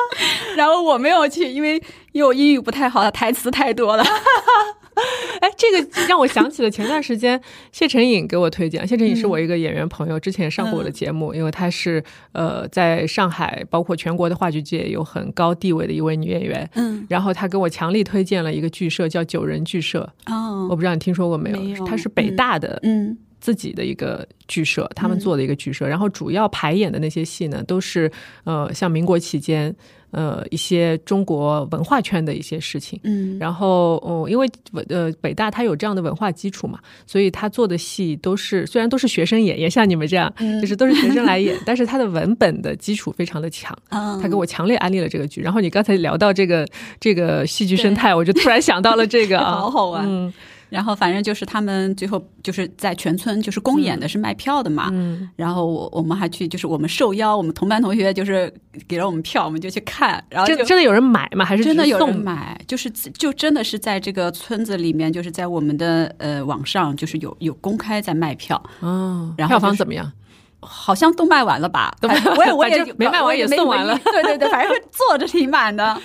[0.56, 1.82] 然后我没有去，因为
[2.12, 4.04] 因为我英语不太好，台词太多了。
[5.40, 7.38] 哎，这个让我想起了前段时间
[7.70, 8.86] 谢晨颖给我推荐。
[8.88, 16.68] 谢晨颖是我一个演员朋友，之前上过我的节目，因为她是呃在上海，包括全国的话剧界有很高地位的一位女演员。
[16.74, 20.10] 嗯，然后她给我强力推荐了一个剧社，叫九人剧社。
[20.26, 21.86] 哦，我不知道你听说过没有？
[21.86, 28.10] 它是北大的嗯自己的一个剧社，他们做的一个剧社，然后主要排演的那些戏呢，都是
[28.44, 29.76] 呃像民国期间。
[30.10, 34.48] 呃，一些中国文化圈的一些事情，嗯，然后，嗯，因为
[34.88, 43.76] 呃，北大它有这样的文化基础嘛，所以他做的戏都是虽然都是学生演，也像你们这样，就是都是学生来演， 但是他的文本的基础非常的强。
[43.90, 46.66] 他给我强烈安利了这个剧，然后你刚才聊到这个
[46.98, 50.32] 这个戏剧生态，我就突然想到了这个， 好好玩。
[50.68, 58.52] 然后反正就是他们最后就是在全村就是公演的是卖票的嘛，嗯，然后我我们还去就是我们受邀，我们同班同学就是
[58.88, 61.44] 给了我们票，我们就去看，然后真真的有人买吗？
[61.44, 62.60] 还是真的有人买？
[62.66, 70.12] 就是就真的是在这个村子里面，就是在我们的呃网上就是有有公开在卖票，嗯，然后票房怎么样？
[70.60, 71.94] 好像都卖完了吧？
[72.36, 73.96] 我也 我也没卖完也送完了。
[73.98, 75.84] 对对对，反正坐着挺满的。
[75.84, 76.00] 哎，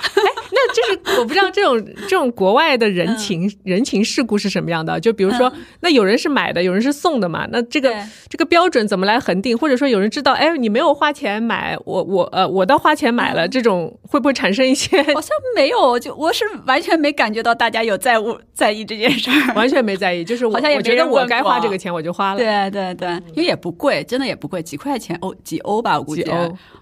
[0.52, 5.00] 那 那就是我不知道这种 这种国外的人情人情世故是什么样的。
[5.00, 7.48] 就比如说，那有人是买的，有人是送的嘛？
[7.52, 7.94] 那这个
[8.30, 9.58] 这个标准怎么来恒定？
[9.58, 15.02] 或者说，有人知道，哎，你没有花钱买，我我呃，我倒花钱买了，这种会不会产生一些？
[15.14, 22.38] 好像没有，就我是完全没感觉到大家有在乎 在意这件事儿，完全没在意，就是好像也觉得我该花这个钱我就花了。
[22.38, 26.24] 对对对，因为也不贵，真的也不贵，几块钱欧几欧吧，我估计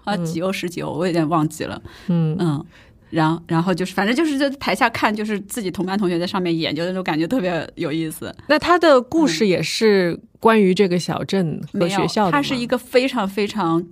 [0.04, 1.80] 啊几欧十几欧，我有点忘记了。
[2.08, 2.64] 嗯嗯。
[3.10, 8.34] 然后，然后就是，反正就是在台下看，就是自己同班同学在上面演，就那种感觉特别有意思。
[8.46, 13.84] 那他的故事也是关于这个小镇和学校的它是一个非常非常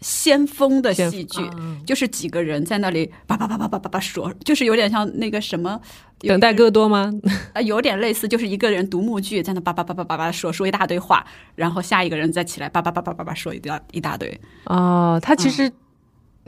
[0.00, 1.42] 先锋的戏剧，
[1.84, 5.80] 就是几个人在那里叭叭叭叭叭叭叭说，就是有点像那个什么
[6.20, 7.12] 等待戈多吗？
[7.54, 14.40] 啊，有点类似，就是一个人独幕剧在那叭叭叭叭叭叭说说一大堆话，然后下一个人再起来叭叭叭叭叭叭说一大一大堆。
[14.66, 15.68] 哦，他其实。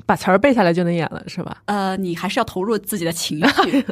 [0.07, 1.63] 把词儿背下来就能演了，是吧？
[1.67, 3.85] 呃，你还是要投入自己的情绪，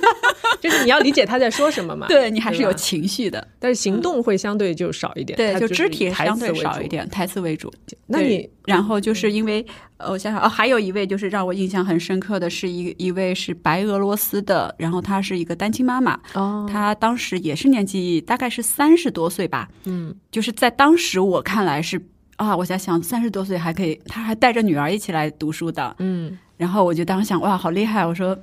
[0.60, 2.06] 就是你要理解他在说什么嘛。
[2.08, 5.36] 对你还是有情绪的，但是行动会相对就少一点。
[5.36, 7.72] 对，就肢体相对少一点，台词为主。
[8.06, 9.64] 那你然后就是因为，
[9.98, 16.18] 我想想哦，还有一位就是让我印象很深刻的是一一位是白俄罗斯的，然后她是一个单亲妈妈。
[16.34, 19.68] 哦，她当时也是年纪大概是三十多岁吧。
[19.84, 22.00] 嗯，就是在当时我看来是。
[22.36, 28.04] 啊，我在想，三十多岁还可以，他还带着女儿一起来读书的，嗯，然后我就当时想，哇，好厉害！
[28.04, 28.36] 我说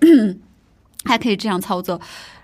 [1.04, 2.00] 还可以这样操作，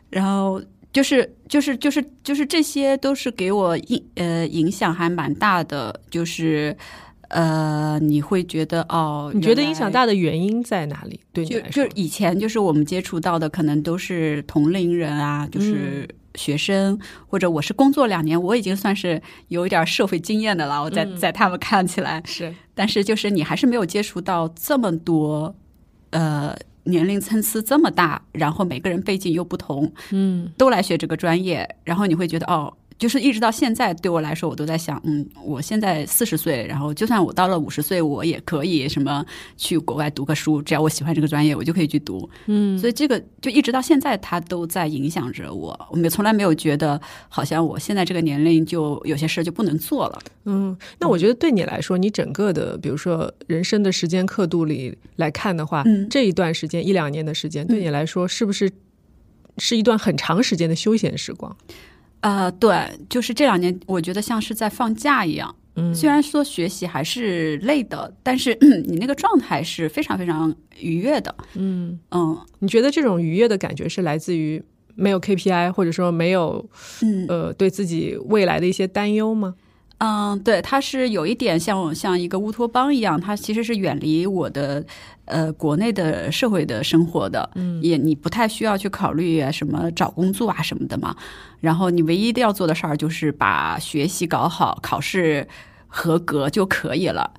[0.09, 6.75] 然后就是就是就是就是这些都是给我影呃影响还蛮大的，就是
[7.29, 11.19] 呃，你会觉得哦，你觉得影响大的原因在哪里？
[11.31, 16.07] 对你来说，就以前就是我们接触到的，可能都是同龄人啊，就是。
[16.37, 16.97] 学生
[17.27, 20.81] 或者我是工作两年，我已经算是有一点社会经验的了。
[20.81, 25.53] 我在在他们看起来是，但是就是你还是没有接触到这么多，
[26.11, 32.73] 呃，年龄参差这么大，然后每个人背景又不同，嗯，都来学这个专业，然后你会觉得哦。
[32.97, 39.23] 就是一直到现在，对我来说，我都在想，嗯，我现在四十岁，然后就算我到了五十岁，我也可以什么
[39.55, 42.27] 去国外读个书，只要我喜欢这个专业，我就可以去读。
[42.47, 45.87] 嗯，所以这个就一直到现在，它都在影响着我。
[45.91, 50.19] 我们从来没有觉得，好像我现在这个年龄就有些事就不能做了。
[50.45, 58.71] 嗯，那我觉得对你来说，你整个的，比如说人生的时间刻度里来看的话，这一段时间一两年的时间，对你来说，是不是
[59.57, 61.55] 是一段很长时间的休闲时光？
[62.27, 62.75] 呃，对，
[63.07, 65.55] 就是这两年，我觉得像是在放假一样。
[65.75, 68.53] 嗯，虽然说学习还是累的，但是
[68.85, 71.33] 你那个状态是非常非常愉悦的。
[71.53, 74.61] 嗯嗯，你觉得这种愉悦的感觉是来自于
[74.95, 76.69] 没有 KPI，或者说没有
[77.29, 79.55] 呃对自己未来的一些担忧吗？
[79.99, 84.85] 嗯，对，它是有一点像像一个乌托邦一样，它其实是远离我的
[85.25, 91.15] 呃国内的社会的生活的，嗯，也你不太需要去考虑什么找工作啊什么的嘛，
[91.59, 95.47] 然后你唯一的要做的事儿就是把学习搞好，考试
[95.87, 97.33] 合格就可以了。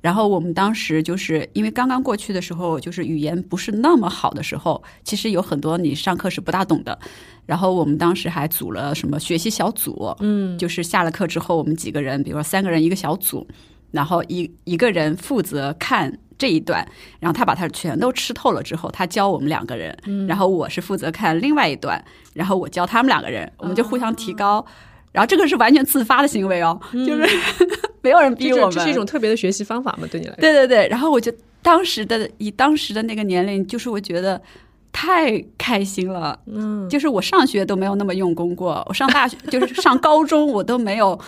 [0.00, 6.98] 然后我们当时就是因为刚刚过去的时候，就是语言不是那么好的时候，其实有很多你上课是不大懂的。
[7.46, 13.46] 然后我们当时还组了什么学习小组，嗯，就是下了课之后，我们几个人，比如说三个人一个小组，
[13.90, 16.86] 然后一一个人负责看这一段，
[17.18, 19.96] 然后他把它全都吃透了之后，他教我们两个人，
[20.28, 22.02] 然后我是负责看另外一段，
[22.34, 24.64] 然后我教他们两个人，我们就互相提高。
[25.12, 27.28] 然后这个是完全自发的行为哦，就是
[28.02, 30.06] 没有人逼我们，这是一种特别的学习方法嘛？
[30.10, 30.88] 对你来说，对对对。
[30.88, 34.40] 然后我就当时的以当时的那个年龄，就是我觉得
[34.92, 36.38] 太开心了。
[36.46, 41.18] 嗯，就是我上学都没有那么用功过，我上大学就是上高中我都没有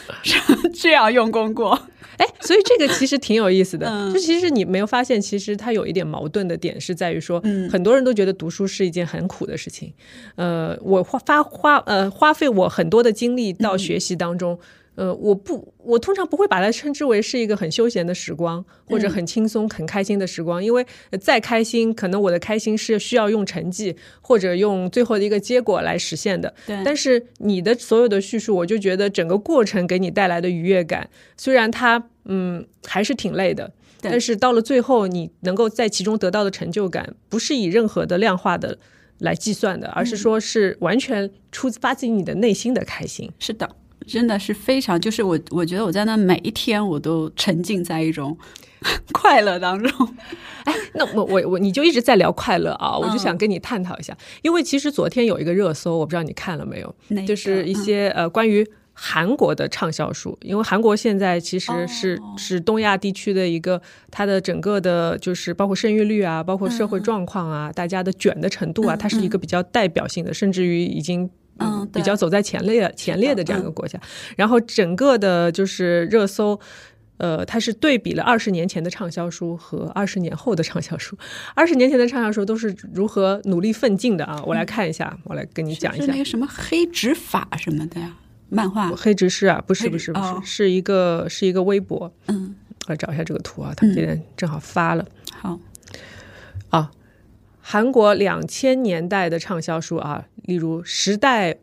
[0.74, 1.78] 这样用功过。
[2.22, 4.12] 哎，所以这个其实挺有意思的。
[4.12, 9.92] 就其实你没有发现，其实它有一点矛盾的点是在于说，很多人都觉得读书是一件很苦的事情。
[10.36, 14.58] 呃，我花花花呃花费我很多的精力到学习当中。
[14.94, 20.62] 呃，我不，我通常不会把它称之为是一个很休闲的时光，或者很轻松、很开心的时光。
[20.62, 20.86] 因为
[21.18, 26.52] 再开心，可能我的开心是需要用成绩或者用最后的一个结果来实现的。
[26.66, 26.82] 对。
[26.84, 38.78] 但是你的所有的叙述，我就觉得整个过程给你带来的愉悦感，虽然它嗯还是挺累的，但是到了最后，你能够在其中得到的成就感，不是以任何的量化的
[39.20, 43.32] 来计算的，而是说是完全出发自于你的内心的开心。
[43.38, 43.76] 是的。
[44.06, 48.36] 真的是非常，就是我，我觉得我在那每一天，我都沉浸在一种
[49.12, 50.14] 快乐当中。
[50.64, 56.94] 哎，那我我我，你就一直在聊快乐啊，我就想跟你探讨一下，因为其实昨天有一个热搜，我不知道你看了没有，
[57.26, 58.66] 就是一些呃关于。
[58.94, 71.28] 韩国的畅销书，因为韩国现在其实是、哦是东亚地区的一个，它的整个的就是包括生育率啊，包括社会状况啊，大家的卷的程度啊，嗯它是一个比较代表性的，甚至于已经。
[71.58, 74.00] 嗯比较走在前列前列的这样一个国家，
[74.36, 76.58] 然后整个的就是热搜，
[77.18, 81.16] 呃，它是对比了二十年前的畅销书和二十年后的畅销书。
[81.54, 84.42] 二十年前的畅销书都是如何努力奋进的啊！
[84.46, 86.18] 我来看一下，我来跟你讲一下是那。
[86.18, 88.16] 个什么黑执法什么的呀，
[88.48, 88.90] 漫画。
[88.96, 92.12] 黑执事啊，不是不是不是，哦是一个是一个微博。
[92.28, 92.54] 嗯，
[92.86, 95.60] 我来找一下这个图啊，他们今天正好发了、好，
[96.70, 96.90] 啊。
[97.64, 101.56] 韩国两千年代的畅销书啊，例如时代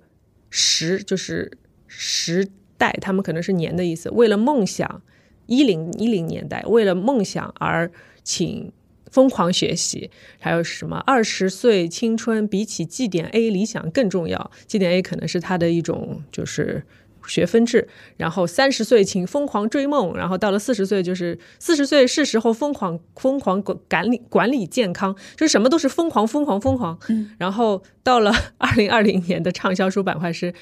[0.49, 1.51] 时就是
[1.87, 2.47] 时
[2.77, 4.09] 代，他们可能是年的意思。
[4.11, 5.01] 为了梦想，
[5.45, 7.91] 一零一零年代，为了梦想而
[8.23, 8.71] 请
[9.11, 14.49] 疯狂学习，还有什么二十岁青春比起绩点 A 理想更重要。
[14.65, 16.83] 绩点 A 可能是他的一种就是
[17.29, 26.99] 学分制，然后三十岁请疯狂追梦，然后到了四十岁就是四十岁是时候疯狂疯狂管管理管理健康，就是什么都是疯狂疯狂疯狂。
[27.07, 30.53] 嗯，然后到了 二零二零年的畅销书板块是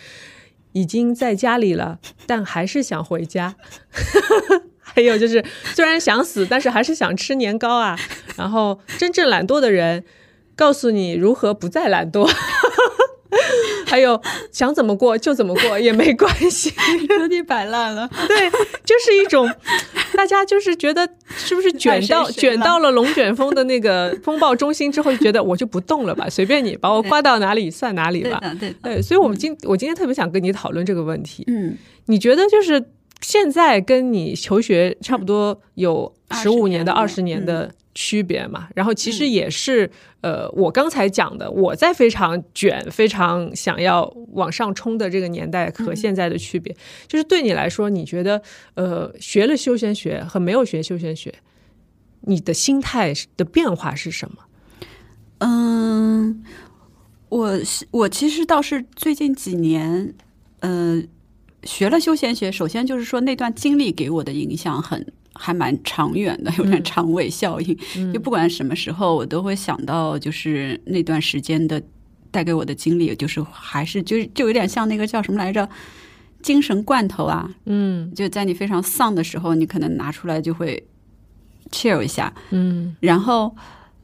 [0.74, 3.56] 已经在家里了，但还是想回家。
[4.82, 5.44] 还有就是，
[5.76, 7.98] 虽然想死，但是还是想吃年糕啊。
[8.36, 10.04] 然后，真正懒惰的人
[10.56, 12.28] 告诉你如何不再懒惰。
[13.88, 14.22] 还有，
[14.52, 16.72] 想怎么过就怎么过也没关系。
[17.08, 18.10] 彻底摆烂了。
[18.28, 18.50] 对，
[18.84, 19.50] 就是一种
[20.14, 28.40] 大家就是觉得是不是卷到 卷到了龙卷风的那个风暴中心之后，就觉得我就不动了吧，随便你把我刮到哪里算哪里吧。
[28.60, 28.76] 对，对。
[28.84, 31.44] 对，所以我们今我今天特别想跟你讨论这个问题。
[31.48, 31.78] 嗯，
[32.08, 32.84] 你觉得就是
[33.22, 38.70] 现在跟你求学差不多有十五年的二十年的区别嘛？
[38.76, 39.90] 然后其实也是
[40.22, 46.76] 呃，我刚才讲的，我在非常卷、非常想要往上冲的这个年代和现在的区别，
[47.08, 48.42] 就是对你来说，你觉得
[48.76, 51.34] 呃，学了休闲学和没有学休闲学，
[52.22, 54.38] 你的心态的变化是什么？
[55.40, 56.44] 嗯，
[57.30, 60.14] 我是我其实倒是最近几年，
[60.60, 61.02] 呃，
[61.64, 62.52] 学了休闲学。
[62.52, 67.78] 首先就是说那段经历给我的影响很还蛮长远的，有点长尾效应。
[68.14, 71.82] 就不管什么时候，我都会想到就是那段时间的
[72.32, 75.68] 带给我的经历，就是还是就就有点像那个叫什么来着。
[76.40, 80.82] 精神罐头啊，嗯就在你非常丧的时候，你可能拿出来就会
[81.72, 83.54] cheer 一下，嗯然后，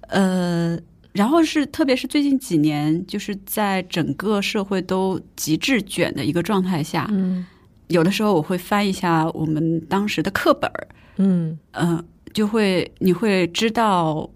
[0.09, 0.77] 呃，
[1.13, 7.45] 然后是特别是最近几年，就是在整个社会都极致卷的一个状态下，嗯
[7.87, 10.87] 有的时候我会翻一下我们当时的课本儿，
[11.17, 11.59] 嗯。
[11.73, 12.03] 嗯、
[12.33, 14.27] 就会你会知道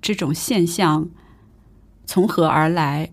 [0.00, 1.08] 这种现象
[2.06, 3.10] 从何而来，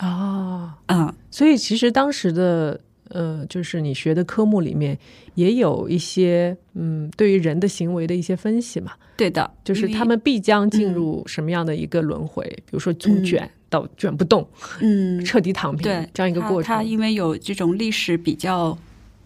[0.00, 0.72] 哦。
[0.86, 2.80] 嗯、所以其实当时的
[3.10, 4.98] 呃，就是你学的科目里面
[5.34, 14.48] 也有一些嗯，对于人的行为的一些分析嘛，对的，就是他们必将进入什么样的一个轮回，比如说从嗯卷到卷不动，
[14.80, 16.68] 嗯，彻底躺平对这样一个过程。
[16.68, 18.76] 它它因为有这种历史比较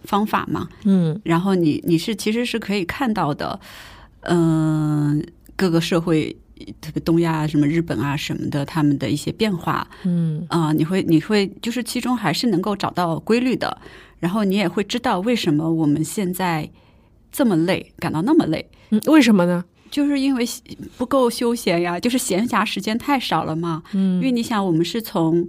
[0.04, 3.58] 方法嘛，嗯然后你你是其实是可以看到的，
[4.22, 5.24] 嗯、
[5.56, 6.34] 各个社会，
[6.80, 13.76] 特别东亚啊什么日本啊什么的，他们的一些变化嗯啊、你会你会就是其中还是能够找到规律的，
[14.20, 16.70] 然后你也会知道为什么我们现在
[17.32, 18.70] 这么累，感到那么累。
[18.90, 19.64] 嗯，为什么呢？
[19.90, 20.44] 就是因为
[20.96, 23.82] 不够休闲呀，就是闲暇时间太少了嘛。
[23.92, 25.48] 嗯因为你想，我们是从，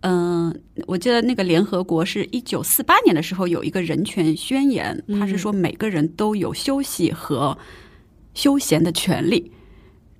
[0.00, 0.54] 嗯、
[0.86, 7.56] 我记得那个联合国是一九四八年的时候有一个人权宣言，他是说每个人都有休息和
[8.34, 9.52] 休闲的权利。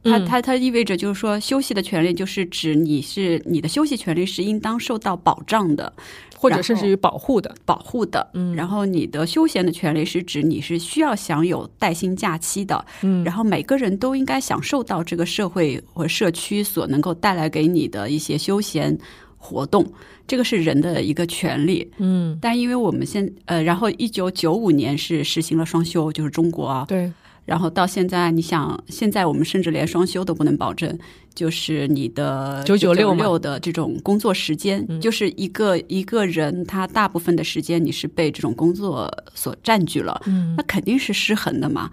[0.09, 5.93] 它嗯它它意味着就是说，休息的权利就是指你是你的休息权利是应当受到保障的，
[6.37, 8.29] 或者甚至于保护的，保护的。
[8.35, 18.97] 嗯然后你的休闲的权利是指你是需要享有带薪假期的，嗯然后每个人都应该享受到这个社会和社区所能够带来给你的一些休闲
[19.37, 19.87] 活动，
[20.27, 21.89] 这个是人的一个权利。
[21.99, 27.11] 嗯，但因为我们现呃，然后一九九五年是实行了双休，就是中国啊，对，
[27.49, 30.99] 然后到现在，你想，现在我们甚至连双休都不能保证，
[31.35, 41.91] 就是你的九九六六的这种工作时间，嗯就是一个一个人他大部分的时间你是被这种工作所占据了，嗯那肯定是失衡的嘛。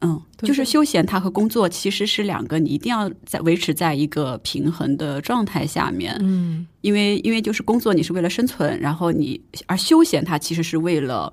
[0.00, 6.16] 嗯，就是休闲，它和工作其实是两个，你一定要在维持在一个平衡的状态下面。
[6.20, 11.32] 嗯因为因为就是工作你是为了生存，然后你而休闲它其实是为了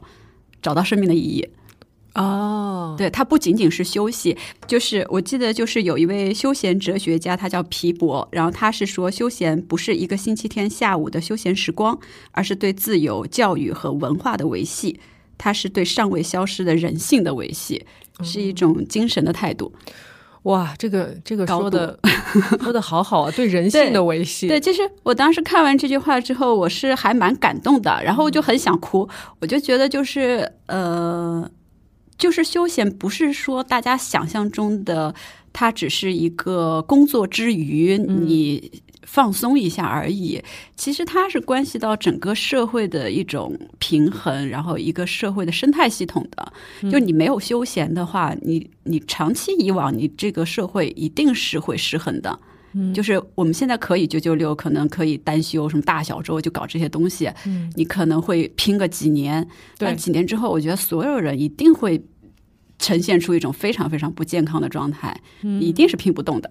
[0.64, 1.48] 找到生命的意义。
[2.16, 11.99] 哦，对，它不仅仅是休息，就是我记得就是有一位休闲哲学家，他叫皮博，然后他是说，休闲不是一个星期天下午的休闲时光，
[12.32, 14.97] 而是对自由、教育和文化的维系，
[15.38, 17.86] 它是对尚未消失的人性的维系，
[18.24, 19.74] 是一种精神的态度。
[20.43, 21.99] 哇，这个这个说的
[22.61, 29.09] 说的好好啊，对人性的维系，对，其实我当时看完这句话之后，我是还蛮感动的，然后我就很想哭。
[29.41, 31.49] 我就觉得就是呃，
[32.18, 35.13] 就是休闲不是说大家想象中的，
[35.51, 40.41] 它只是一个工作之余你放松一下而已。
[40.76, 46.53] 其实它是关系到整个社会的一种平衡，然后一个社会的生态系统的。
[46.89, 52.39] 就你没有休闲的话，你你长期以往，你这个社会一定是会失衡的。
[52.93, 57.32] 就是我们现在可以九九六，可能可以单休，什么大小周就搞这些东西。
[57.45, 59.43] 嗯，你可能会拼个几年，
[59.78, 62.03] 对但几年之后，我觉得所有人一定会
[62.78, 65.19] 呈现出一种非常非常不健康的状态，
[65.59, 66.49] 一定是拼不动的。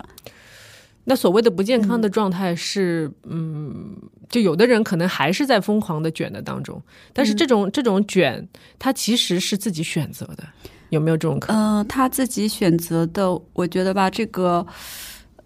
[1.06, 3.94] 那所谓的不健康的状态是，嗯，
[4.30, 8.48] 就有的人可能还是在疯狂的卷的当中，但是这种、这种卷，
[8.78, 10.42] 他其实是自己选择的，
[10.88, 11.82] 有没有这种可能？
[11.82, 14.66] 嗯、他自己选择的，我觉得吧，这个，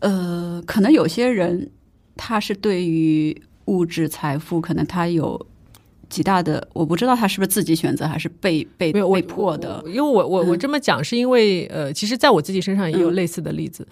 [0.01, 1.71] 呃，可能有些人
[2.17, 5.47] 他是对于物质财富，可能他有
[6.09, 9.83] 极大的，我不知道他是不是自己选择，还是被被被迫的。
[9.87, 13.87] 因为我我我嗯这么讲是因为呃，其实在我自己身上也有嗯类似的例子。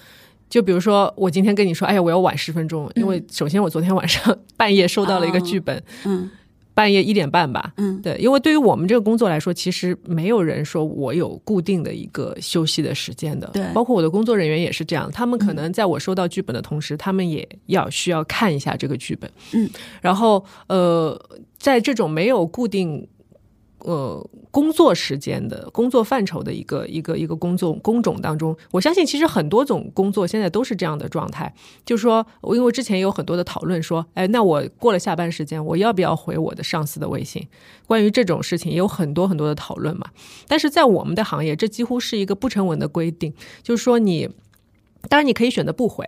[0.49, 6.31] 就比如说，我今天跟你说，哎呀，我要晚十分钟，因为首先我昨天晚上 半夜收到了一个剧本，嗯
[6.77, 13.49] 半夜一点半吧，嗯对，因为对于我们这个工作来说，其实没有人说我有固定的一个休息的时间的。
[13.55, 19.31] 对包括我的工作人员也是这样，他们可能在我收到剧本的同时，他们也要需要看一下这个剧本。
[19.55, 19.70] 嗯，
[20.03, 21.18] 然后呃，
[21.57, 23.09] 在这种没有固定。
[23.87, 24.20] 呃，
[24.51, 31.55] 工作时间的工作范畴的一个一个一个工作工种当中，我相信其实很多种工作现在都是这样的状态。
[31.84, 37.47] 就是说，因为之前有很多的讨论说，哎，那我过了下班时间，我要不要回我的上司的微信？
[37.87, 40.11] 关于这种事情也有很多很多的讨论嘛。
[40.49, 43.32] 但是在我们的行业，这几乎是一个不成文的规定，
[43.62, 44.28] 就是说你，
[45.09, 46.05] 当然你可以选择不回，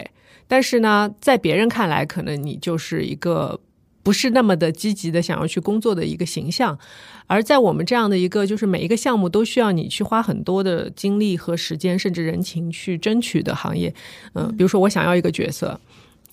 [0.48, 3.60] 但是呢，在别人看来，可能你就是一个。
[4.08, 6.78] 不是那么的积极的想要去工作的一个形象，
[7.26, 13.94] 而在我们这样的一个就是每一个项目都需要你去花很多的精力和时间，甚至人情去争取的行业，
[14.32, 15.78] 嗯、比如说我想要一个角色，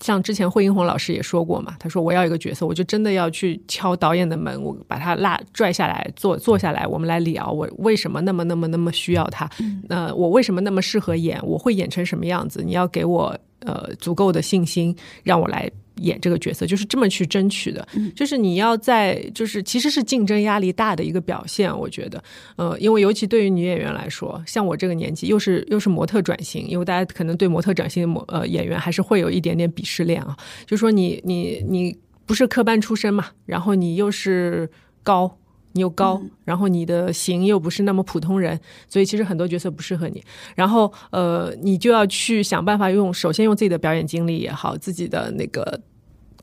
[0.00, 9.46] 像之前惠英红老师也说过嘛，他说我要一个角色，我就真的要去敲导演的门，我把他拉拽下来，坐坐下来，我们来聊，我为什么那么那么那么需要他？
[9.86, 11.38] 那、我为什么那么适合演？
[11.42, 12.62] 我会演成什么样子？
[12.64, 15.70] 你要给我呃足够的信心，让我来。
[15.96, 22.22] 演这个角色就是这么去争取的，就是你要在，就是其实是竞争压力大的一个表现，我觉得，
[22.56, 30.36] 呃，因为尤其对于女演员来说，像我这个年纪，又是又是模特转型，因为大家可能对模特转型的模呃演员还是会有一点点鄙视链啊，
[30.66, 34.70] 就说你你你不是科班出身嘛，然后你又是
[35.02, 35.38] 高。
[35.76, 38.58] 你又高，然后你的型又不是那么普通人，
[38.88, 40.24] 所以其实很多角色不适合你。
[40.54, 45.80] 然后呃，你就要去想办法用，首先用自己的表演经历也好，自己的那个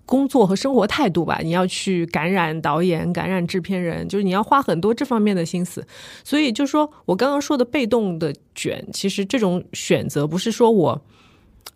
[0.06, 5.84] 工作和生活态度吧，你要去感染导演、感染制片人，就是你要花很多这方面的心思。
[6.24, 11.02] 所以就说我刚刚说的被动的卷，其实这种选择不是说我。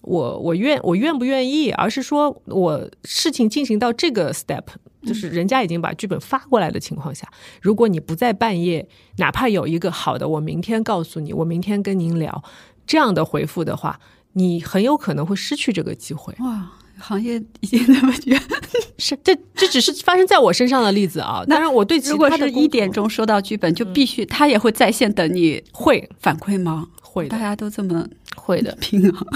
[0.01, 4.63] 我我愿我愿不愿意，而是说我事情进行到这个 step，
[5.03, 7.27] 就是人家已经把剧本发过来的情况下，
[7.61, 8.87] 如果你不在半夜，
[9.17, 12.43] 哪怕有一个好的，我明天告诉你，我明天跟您聊
[12.85, 13.99] 这样的回复的话，
[14.33, 16.33] 你很有可能会失去这个机会。
[16.39, 18.41] 哇，行业已经那么卷，
[18.97, 21.43] 是这这只是发生在我身上的例子啊。
[21.47, 26.87] 当然，我对其如果是一点钟收到剧本，就必须他也会在线等你会反馈吗？
[27.25, 27.45] 大会的。
[27.49, 28.75] 家都这么会的。
[28.79, 29.27] 拼啊？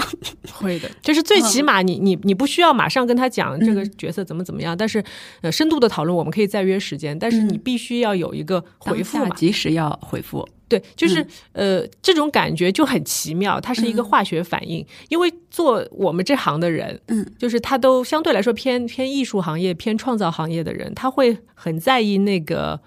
[0.52, 5.02] 会的，就是最起码你你你不需要马上跟他讲这个角色怎么怎么样，但是
[5.40, 9.34] 呃深度的讨论我们可以再约时间，但是你必须要有一个回复嘛。
[9.34, 10.48] 及时要回复。
[10.68, 22.80] 对，就是、呃这种感觉就很奇妙，它是一个化学反应，因为做我们这行的人，嗯，就是他都相对来说偏偏艺术行业、偏创造行业的人，他会很在意那个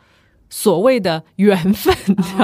[0.57, 1.93] 所谓的缘分，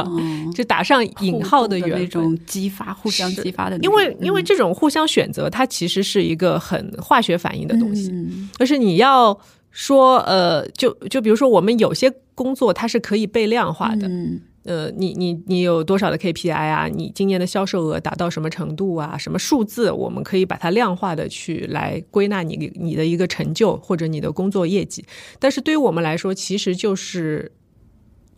[0.53, 9.39] 就打上引号的那缘分，种激发，互相激发的那因种，为因为这种互相选择，它其实是一个很化学反应的东西，嗯而是你要
[9.71, 14.41] 说呃，就就比如说我们有些工作它是可以被量化的，嗯。
[14.63, 16.87] 呃，你你你有多少的 KPI 啊？
[16.87, 19.17] 你今年的销售额达到什么程度啊？
[19.17, 25.03] 什么数字，我们可以把它量化的去来归纳你你的一个成就或者你的工作业绩。
[25.39, 27.51] 但是对于我们来说，其实就是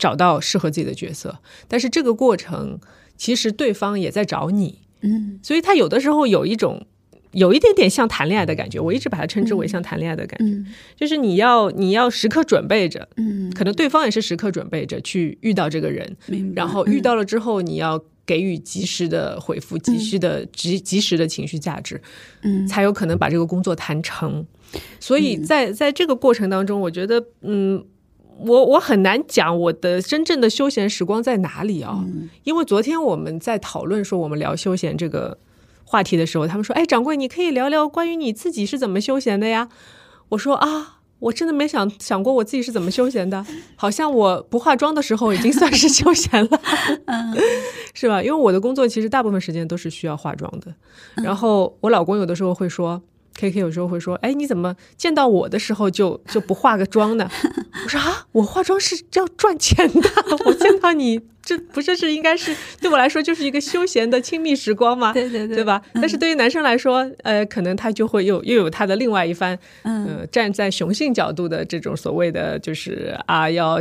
[0.03, 1.39] 找到适合自己的角色，
[1.69, 2.77] 但是这个过程
[3.15, 5.39] 其实对方也在找你，嗯。
[5.41, 6.85] 所以他有的时候有一种
[7.31, 10.67] 有一点点像谈恋爱的感觉，我一直把它称之为像谈恋爱的感觉，嗯。
[10.99, 16.17] 就是你要你要时刻准备着，嗯，可能对方也是时刻准备着去遇到这个人，
[16.53, 18.03] 然后遇到了之后你要。
[18.25, 22.01] 给予及时的回复，及时的及及时的情绪价值，
[22.43, 22.65] 嗯。
[22.65, 24.45] 才有可能把这个工作谈成。
[24.97, 27.83] 所以在在这个过程当中，我觉得，嗯，
[28.39, 35.37] 我我很难讲我的真正的休闲时光在哪里啊、嗯因为昨天我们在讨论说我们聊休闲这个
[35.85, 39.69] 话题的时候，他们说：“哎，掌柜，你可以聊聊关于你自己是怎么休闲的呀？”
[40.29, 43.45] 我说：“啊。”我真的没想想过我自己是怎么休闲的，
[43.77, 46.61] 好像我不化妆的时候已经算是休闲了，
[47.95, 48.21] 是吧？
[48.21, 50.75] 因为我的工作其实大部分时间都是需要化妆的，
[51.23, 53.01] 然后我老公有的时候会说
[53.35, 57.29] ，K K 有时候会说，哎，你怎么见到我的时候就 就不化个妆呢？
[57.83, 60.09] 我说啊，我化妆是要赚钱的，
[60.45, 65.11] 我见到你，这不是是应该是对我来说就是一个休闲的亲密时光吗？
[65.13, 65.81] 对对对对吧？
[65.95, 73.79] 但是对于男生来说，呃，可能他就会又又有他的另外一番，呃，站在雄性角度的这种所谓的就是啊，要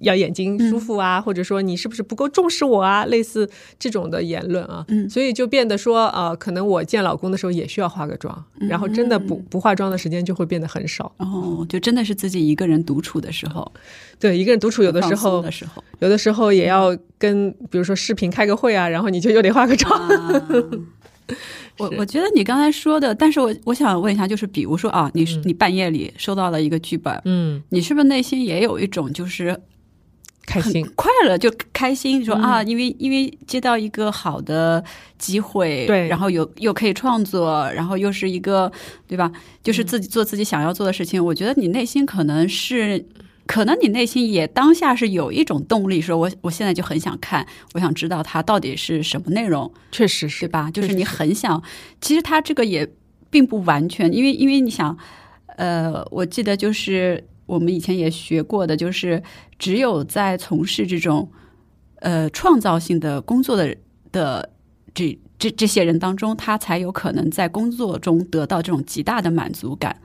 [0.00, 5.08] 要眼睛舒服啊，或者说你是不是不够重视我啊，类似这种的言论啊，嗯。
[5.08, 11.12] 所以就变得说，呃，可能我见老公的时候也需要化个妆，然后真的不不化妆的时间就会变得很少。
[11.18, 13.72] 哦，就真的是自己一个人独处的时候，
[14.18, 20.08] 对，一个人独处有的时候的时候，有的时候也要跟，比如说视频开个会啊，然后你就又得化个妆。
[20.08, 20.42] 啊。
[21.78, 29.60] 我我觉得你刚才说的，但是我我想问一下，就是比如说啊，你是你半夜里收到了一个剧本，嗯，你是不是内心也有一种就是很
[30.46, 30.86] 开心。
[30.94, 34.82] 快乐，就开心，说啊，因为因为接到一个好的
[35.18, 38.70] 机会，对然后有又可以创作，然后又是一个
[39.06, 39.30] 对吧？
[39.62, 43.06] 就是自己做自己想要做的事情，我觉得你内心可能是。
[43.46, 50.70] 可能你内心也当下是有一种动力，说我我现在就很想看，我想知道它到底是什么内容，确实是对是，吧？
[50.70, 51.62] 就是你很想，
[52.00, 52.90] 其实它这个也
[53.28, 54.96] 并不完全，因为因为你想，
[55.58, 59.22] 呃，我记得就是我们以前也学过的，就是
[59.58, 61.30] 只有在从事这种
[62.00, 63.76] 呃创造性的工作的
[64.12, 64.50] 的
[64.94, 69.96] 这这这些人当中，他才有可能在工作中得到这种极大的满足感。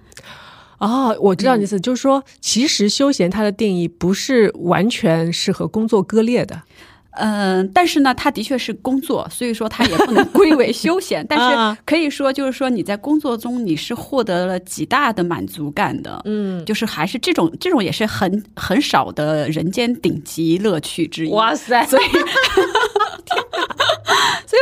[0.80, 6.64] 哦，我知道你意思，就是说，其实休闲它的定义不是完全是和工作割裂的。
[7.12, 11.26] 嗯，但是呢，它的确是工作，所以说它也不能 归为休闲。
[11.28, 16.22] 但啊是可以说，就是说你在工作中你是获得了极大的满足感的。
[16.26, 21.32] 嗯，就是还是这种这种也是很很少的人间顶级乐趣之一。
[21.32, 22.04] 哇塞，所以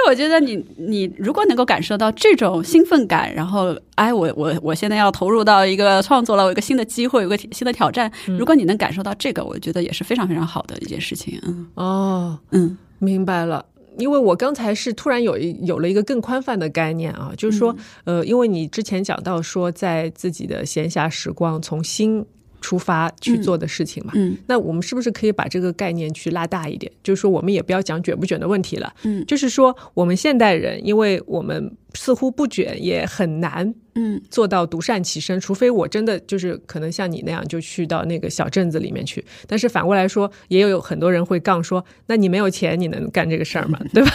[0.08, 8.10] 我觉得你你如果能够感受到这种兴奋感，然后哎，我我我现在要投入到一个创作了，我有一个新的机会，有个新的挑战。
[8.26, 11.38] 如果你能感受到这个，我觉得也是非常非常好的一件事情。
[11.46, 13.66] 嗯哦，嗯明白了。
[13.98, 22.24] 因为我刚才是突然有一有了一个更宽泛的概念啊，就是说，呃，因为你之前讲到说，在自己的闲暇时光从心
[22.60, 26.92] 出发去做的事情嘛，嗯那我们是不是可以把这个概念去拉大一点？
[27.04, 29.26] 就是说，我们也不要讲卷不卷的问题了，嗯。
[29.26, 39.24] 就是说，我们现代人，因为我们似乎不卷，也很难嗯做到独善其身，除非我真的就是可能像你那样就去到那个小镇子里面去。
[39.48, 43.80] 但是反过来说，也有很多人会杠说：“那你没有钱，你能干这个事儿吗？
[43.92, 44.12] 对吧？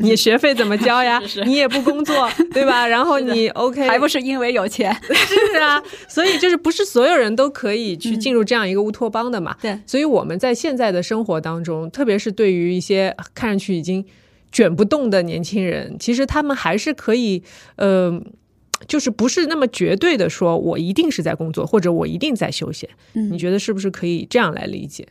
[0.00, 1.20] 你学费怎么交呀？
[1.20, 2.86] 是是你也不工作，对吧？
[2.86, 4.92] 然后你 OK 还不是因为有钱。
[5.02, 9.56] 是啊，所以就是不是所有人都可以去进入这样一个乌托邦的嘛？
[9.62, 14.04] 对所以我们在现在的生活当中，特别是对于一些看上去已经
[14.52, 17.42] 卷不动的年轻人，其实他们还是可以，
[17.76, 18.20] 呃，
[18.86, 22.88] 就是不是那么绝对的说，我一定是在工作，或者我一定在休闲。
[23.14, 25.06] 嗯你觉得是不是可以这样来理解？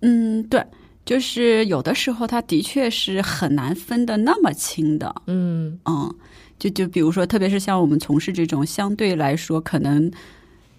[0.00, 0.64] 嗯，对，
[1.04, 5.14] 就是有的时候他的确是很难分得那么清的。
[5.26, 6.14] 嗯嗯，
[6.58, 10.10] 就就比如说，特别是像我们从事这种相对来说可能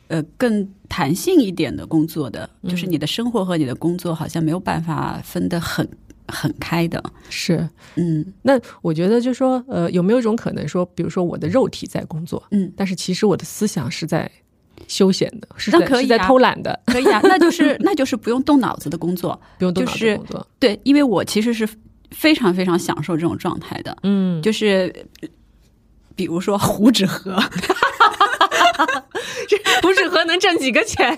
[0.10, 5.88] 呃更弹性一点的工作的，就是你的生活和你的工作好像没有办法分得很
[6.28, 7.04] 很开的。
[7.30, 7.68] 是。
[7.96, 14.30] 嗯那我觉得就说，呃，有没有一种可能说，比如说我的肉体在工作，嗯，但是其实我的思想是在
[14.88, 19.40] 休闲的，是在是在那可以啊偷懒的，可以啊， 那就是那就是不用动脑子的工作。
[19.60, 20.48] 不用动脑子就是工作。
[20.60, 21.68] 对，因为我其实是
[22.12, 24.94] 非常非常享受这种状态的，嗯，就是
[26.16, 27.38] 比如说胡纸盒，
[29.82, 31.18] 不是和能挣几个钱，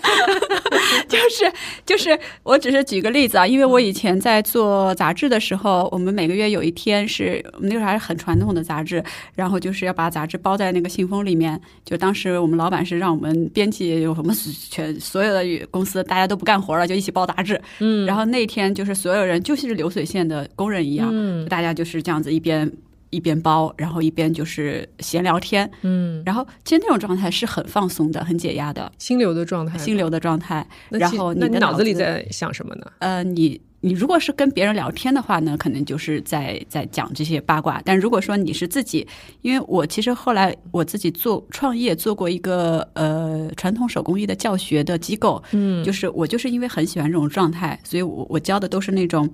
[1.07, 1.51] 就 是
[1.85, 9.03] 就是，我只是举个例子啊，因为我以前在做杂志的时候，我们每个月有一天是我们那时候还是很传统的杂志，
[9.35, 11.59] 然后就是要把杂志包在那个信封里面。
[11.83, 14.33] 就当时我们老板是让我们编辑有什么
[14.69, 17.59] 全所有的公司大家都不干活了，就一起包杂志。
[17.79, 22.71] 嗯，然后那天就是所有人就是流水线的工人一样，嗯，大家就是这样子一边。
[23.15, 30.67] 一边包，然后一边就是闲聊天，嗯，然后其实那种状态是很放松的，很解压的，心流的状态，心流的状态。
[30.89, 32.91] 然后你的脑子里在想什么呢？
[32.99, 37.81] 呃，你你如果是跟别人聊天的话呢，可能就是在在讲这些八卦。
[37.85, 39.07] 但如果说你是自己，
[39.41, 49.29] 因为我其实后来我自己做创业，做过一个呃传统手工艺的教学的机构，嗯，就是我就是因为很喜欢这种状态，所以我我教的都是那种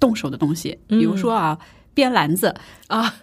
[0.00, 1.58] 动手的东西，比如说啊。
[1.96, 2.54] 编篮子
[2.88, 3.14] 啊，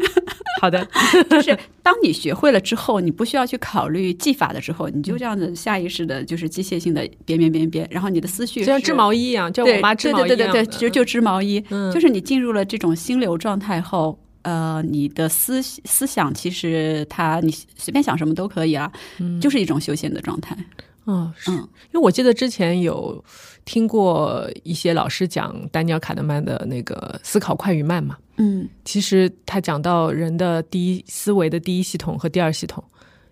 [0.62, 0.82] 好的，
[1.28, 11.62] 就是当你学会了之后，你不需要去考虑技法的时候，你就这样子下意识的，就是机械性的编编编编，然后你的思绪就像织毛衣一样，就我妈织毛衣对对对对，就就织毛衣，
[11.92, 18.90] 就是你进入了这种心流状态后，呃，你的思思想其实它你随便想什么都可以啊，
[19.38, 20.56] 就是一种休闲的状态。
[21.04, 21.58] 哦，是因
[21.92, 23.22] 为我记得之前有
[23.64, 32.82] 听过一些老师讲丹尼尔卡德曼的那个思考快与慢嘛，嗯，其实他讲到人的第一思维的第一系统和第二系统，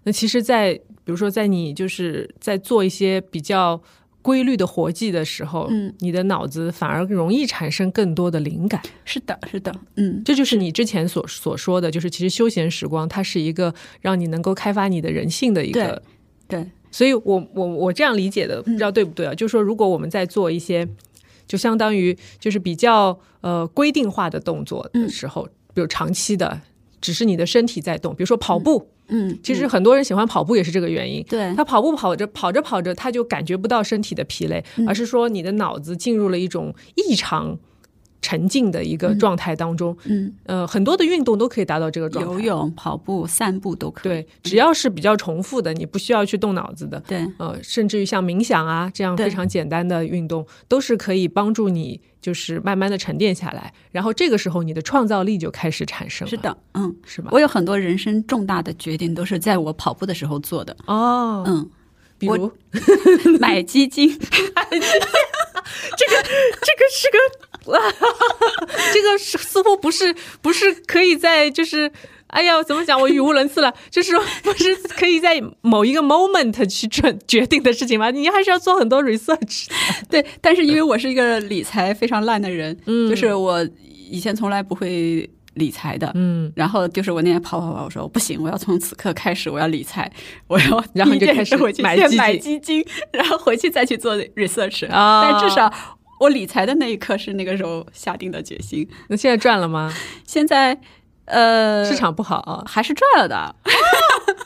[0.05, 0.73] 那其实，在
[1.05, 3.81] 比如说在你就是在做一些比较
[4.23, 8.81] 规律的活计的时候，嗯，你的脑子反而容易产生更多的灵感。
[9.05, 16.03] 是的，是的，嗯，这就是你之前所所说的就是其实休闲时光它是一个让你能够开发你的人性的一个
[16.49, 16.67] 对。
[16.93, 19.35] 所以，我我我这样理解的，不知道对不对啊？
[19.35, 20.87] 就是说，如果我们在做一些，
[21.49, 26.61] 就相当于就是比较呃规定化的动作的时候，比如长期的，
[27.01, 31.25] 只是你的身体在动，比如说跑步，嗯，其实很多人喜欢跑步也是这个原因。
[31.25, 37.59] 对，他跑步跑着跑着跑着，他就感觉不到身体的疲累，而是说你的脑子进入了一种异常。
[38.23, 44.13] 沉浸的一个状态当中，嗯，呃，很多的运动都可以达到这个状态，游泳、跑步、散步都可以。
[44.23, 56.27] 对，只要是比较重复的，你不需要去动脑子的，对，呃，甚至于像冥想啊这样非常简单的运动，都是可以帮助你，就是慢慢的沉淀下来，然后这个时候你的创造力就开始产生。
[56.29, 57.29] 是的，嗯，是吧？
[57.33, 60.77] 我有很多人生重大的决定都是在我跑步的时候做的。
[60.87, 61.69] 哦，嗯，
[62.19, 62.51] 比如
[63.41, 64.31] 买基金， 这个
[65.97, 67.52] 这个是个。
[67.67, 67.79] 哇，
[68.93, 71.91] 这个似乎不是不是可以在就是，
[72.29, 73.01] 哎呀，怎么讲？
[73.01, 73.73] 我语无伦次了。
[73.91, 78.11] 就是不是可以在某一个 moment 去准决定的事情吗？
[78.11, 79.67] 你还是要做很多 research。
[80.11, 83.67] 对，但是因为我是一个理财非常烂的人，嗯，就是我
[84.11, 90.11] 以前从来不会理财的，嗯，然后就是我那天跑跑跑，我说不行，我要从此刻开始我要理财，
[90.49, 95.73] 我要 然后就开始回去买买基金，然后回去再去做 research 啊，但至少。
[96.23, 98.89] 我理财的那一刻是那个时候下定的决心。
[99.09, 99.93] 那现在赚了吗？
[100.25, 100.79] 现在，
[101.25, 103.55] 呃，市场不好，还是赚了的。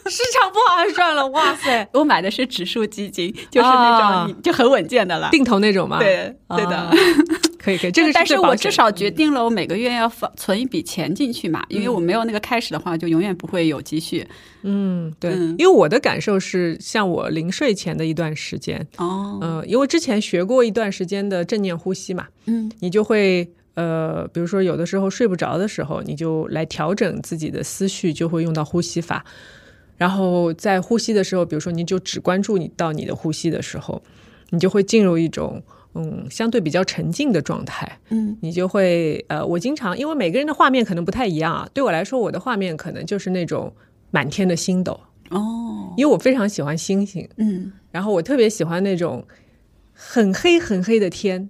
[0.08, 1.26] 市场不好还是赚了？
[1.28, 1.86] 哇塞！
[1.92, 5.98] 我买的是指数基金，就是那种就很稳健的了，定投那种吗？
[6.00, 6.90] 对，对的。
[7.66, 7.90] 可以，可以。
[7.90, 14.24] 这个但是我至少决定了，我每个月要放存一笔钱进去嘛，因为我没有那个开始的话，就永远不会有积蓄。
[14.62, 15.32] 嗯，对。
[15.58, 29.24] 因为我的感受是，像我临睡前的一段时间，哦，嗯，因为之前学过一段时间的正念呼吸嘛，嗯，你就会呃，比如说有的时候睡不着的时候，你就来调整自己的思绪，就会用到呼吸法。
[29.96, 34.00] 然后在呼吸的时候，比如说你就只关注你到你的呼吸的时候，
[34.50, 35.60] 你就会进入一种。
[35.96, 43.72] 嗯，相对比较沉静的状态，嗯，你就会呃，我经常因为每个人的画面可能不太一样啊，对我来说，我的画面可能就是那种
[44.10, 49.24] 满天的星斗哦，因为我非常喜欢星星，嗯，然后我特别喜欢那种
[49.92, 51.48] 很黑很黑的天，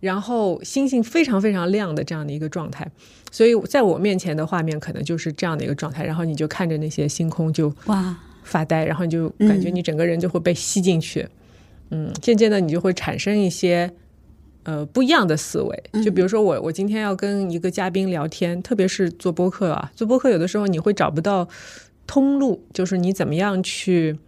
[0.00, 2.90] 然后星星非常非常亮的这样的一个状态，
[3.30, 8.16] 所以在我面前的画面可能就是这样的一个状态，然后你就看着那些星空就哇。
[8.44, 11.24] 发呆，然后你就感觉你整个人就会被吸进去。
[11.94, 13.92] 嗯，渐渐的你就会产生一些
[14.62, 15.82] 呃不一样的思维。
[16.02, 21.46] 就比如说我，我今天要跟一个嘉宾聊天，特别是做播客啊，做播客有的时候你会找不到
[22.06, 24.18] 通路，就是你怎么样去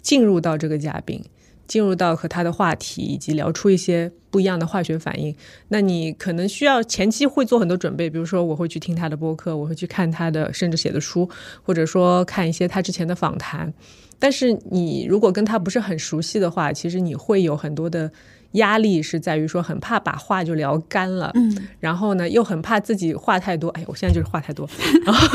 [0.00, 1.22] 进入到这个嘉宾，
[1.66, 5.36] 进入到和他的话题，以及聊出一些不一样的化学反应。
[5.68, 11.28] 那你可能需要前期会做很多准备，比如说我会去听他的播客，我会去看他的甚至写的书，
[11.62, 13.74] 或者说看一些他之前的访谈。
[14.22, 18.08] 但是你如果跟他不是很熟悉的话，其实你会有很多的
[18.52, 24.64] 压力，是在于说很怕把话就聊干了，嗯，然后呢又很怕自己话太多，哎呀，我现在就是话太多，
[25.04, 25.26] 然后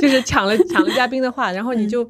[0.00, 2.08] 就是抢了抢了嘉宾的话，然后你就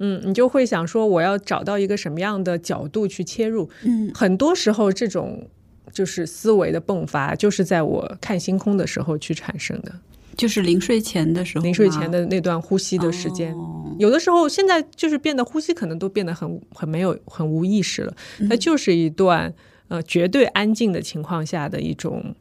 [0.00, 3.70] 嗯，你就会想说，我要找到一个什么样的角度去切入。
[3.84, 5.48] 嗯，很多时候这种
[5.92, 9.92] 就是思维的迸发，就是在我看星空的时候去产生的。
[10.36, 13.54] 就是临睡前的时候，临睡前的那段呼吸的时间，
[13.98, 18.14] 有的时候现在就是变得呼吸可能都变得很很没有很无意识了。
[18.48, 19.52] 它就是一段
[19.88, 22.34] 呃绝对安静的情况下的一种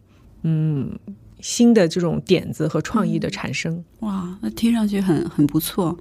[0.43, 0.97] 嗯
[1.41, 3.83] 新的这种点子和创意的产生。
[3.99, 5.97] 哇，那听上去很很不错。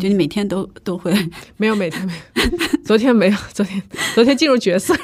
[0.00, 1.12] 就你每天都都会
[1.58, 3.82] 没有每天没有， 昨天没有，昨天
[4.14, 4.94] 昨天进入角色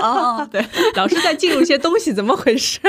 [0.00, 2.78] 哦，对，老是在进入一些东西，怎么回事？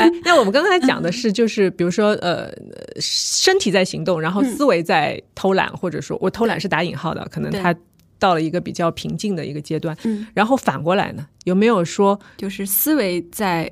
[0.00, 2.50] 哎，那我们刚才讲的是，就是比如说，呃，
[3.00, 7.74] 身体在行动，然后思维在偷懒，或者说我偷懒是打引号的，可能他
[8.18, 9.96] 到了一个比较平静的一个阶段。
[10.04, 13.70] 嗯，然后反过来呢，有没有说就是思维在？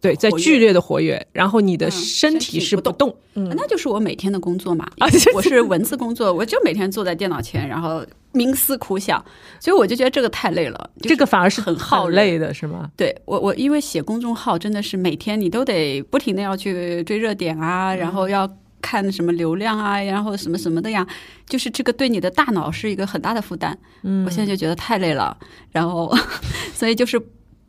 [0.00, 4.88] 对，在剧烈的活跃，然后你的身体是不动，嗯，那就是我每天的工作嘛。
[5.34, 9.24] 我是文字工作，我就每天坐在电脑前，然后冥思苦想，
[9.60, 10.90] 所以我就觉得这个太累了。
[11.00, 12.90] 这个反而是很耗累的，是吗？
[12.96, 18.48] 对我，我因为写公众号真的是每天你都得不停的要去追热点啊，然后要
[18.80, 21.06] 看什么流量啊，然后什么什么的呀，
[21.46, 23.78] 就是这个对你的大脑是一个很大的负担。
[24.02, 25.36] 嗯，我现在就觉得太累了，
[25.72, 26.14] 然后
[26.74, 27.20] 所以就是。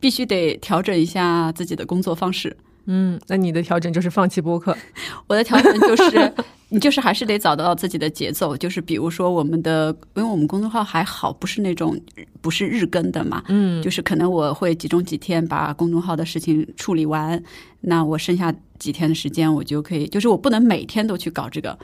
[0.02, 2.56] 必须得调整一下自己的工作方式。
[2.86, 4.76] 嗯，那你的调整就是放弃播客。
[5.28, 6.32] 我的调整就是，
[6.70, 8.56] 你 就是还是得找到自己的节奏。
[8.56, 11.98] 就是比如说我们的，因为我们公众号还好，不是那种
[12.40, 13.42] 不是日更的嘛。
[13.48, 17.40] 嗯，就是可能我会集中几天把公众号的事情处理完，
[17.82, 21.78] 那我剩下几天的时间我就可以，就是我不能每天都去搞这个，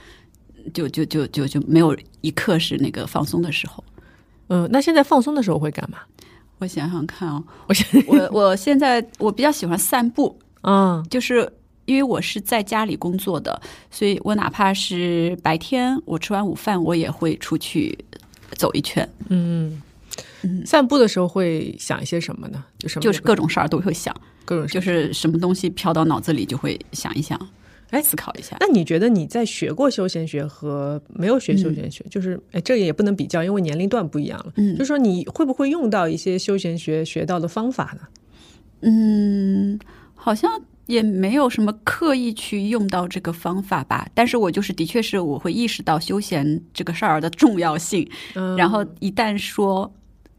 [0.72, 3.84] 就就就就就没有一刻是那个放松的时候。
[4.48, 5.98] 嗯，那现在放松的时候会干嘛？
[6.58, 7.74] 我想想看啊，我
[8.06, 11.50] 我我现在我比较喜欢散步，嗯，就是
[11.84, 13.60] 因为我是在家里工作的，
[13.90, 17.96] 所以我哪怕是白天我吃完午饭，我也会出去
[18.56, 19.08] 走一圈。
[19.28, 19.80] 嗯
[20.42, 22.64] 嗯，散步的时候会想一些什么呢？
[22.78, 24.14] 就什么就是各种事儿都会想，
[24.44, 27.38] 各种就是什么东西飘到脑子里就会想一想。
[27.90, 28.56] 哎，思考一下。
[28.58, 34.52] 那你觉得你在学过休闲学和没有学休闲学，就是哎，这也不能比较，因为年龄段不一样了。
[34.56, 38.08] 嗯，就说你会不会用到一些休闲学学到的方法呢？
[38.80, 39.78] 嗯，
[40.26, 40.50] 好像
[40.86, 44.08] 也没有什么刻意去用到这个方法吧。
[44.12, 48.08] 但是我就是的确是我会意识到休闲这个事儿的重要性。
[48.34, 49.92] 嗯，然后一旦说。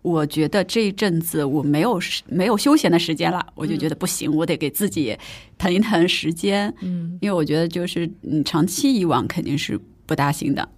[0.03, 5.17] 我觉得这一阵子我没有没有休闲的时间了，我就觉得不行，我得给自己
[5.57, 6.73] 腾一腾时间。
[6.79, 10.69] 嗯，因为我觉得就是你，长期以往肯定是不大行的。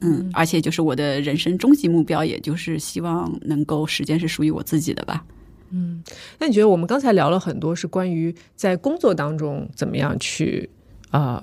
[0.00, 5.24] 嗯，而且就是我的人生终极目标，也就是希望能够时间是属于我自己的吧。
[5.70, 6.02] 嗯，
[6.38, 10.68] 那你觉得我们刚才聊了很多是关于在工作当中怎么样去
[11.10, 11.42] 啊？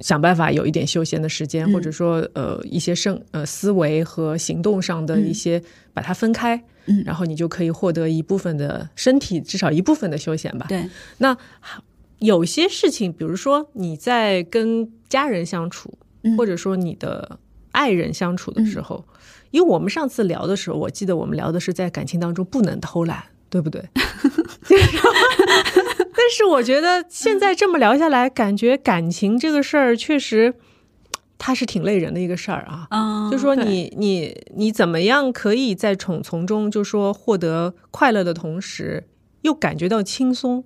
[0.00, 5.60] 想办法有一点休闲的时间，或者说呃一些生呃思维和行动上的一些
[5.92, 6.62] 把它分开，
[7.04, 10.66] 然后你就可以获得一部分的身体至少一部分的休闲吧。
[10.68, 10.88] 对，
[11.18, 11.36] 那
[12.20, 15.92] 有些事情，比如说你在跟家人相处，
[16.36, 17.40] 或者说你的
[17.72, 19.04] 爱人相处的时候，
[19.50, 23.82] 因为我们上次聊的时候，我记得我们聊的是在感情当中不能偷懒，对不对？
[24.68, 30.54] 但是我觉得现在这么聊下来，感觉感情这个事儿确实，
[31.38, 32.86] 它是挺累人的一个事儿啊。
[32.90, 39.06] 嗯，就说你你你怎么样可以在从从中就说获得快乐的同时，
[39.42, 40.64] 又感觉到轻松？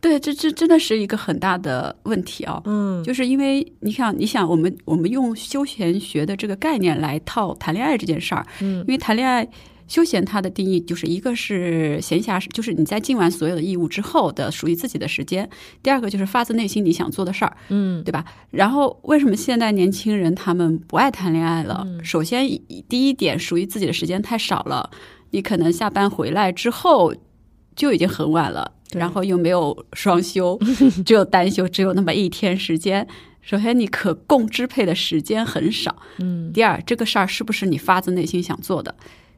[0.00, 2.62] 对，这这真的是一个很大的问题啊。
[2.64, 9.46] 嗯，就是因为你想，你想我们我们用休闲学的这个概念来套谈恋爱这件事儿，嗯，因为谈恋爱。
[9.88, 15.44] 休闲它的定义就是一个是闲暇，就是你在尽完所有的义务之后的属于自己的时间；
[15.82, 18.24] 第二个就是发自内心你想做的事儿，嗯，对吧？
[18.50, 21.86] 然后为什么现在年轻人他们不爱谈恋爱了？
[22.02, 22.46] 首先
[22.88, 24.90] 第一点，属于自己的时间太少了，
[25.30, 27.14] 你可能下班回来之后
[27.76, 30.58] 就已经很晚了，然后又没有双休，
[31.04, 33.06] 只有单休，只有那么一天时间。
[33.40, 36.52] 首先你可供支配的时间很少，嗯。
[36.52, 38.94] 第二，这个事儿是不是你发自内心想做的？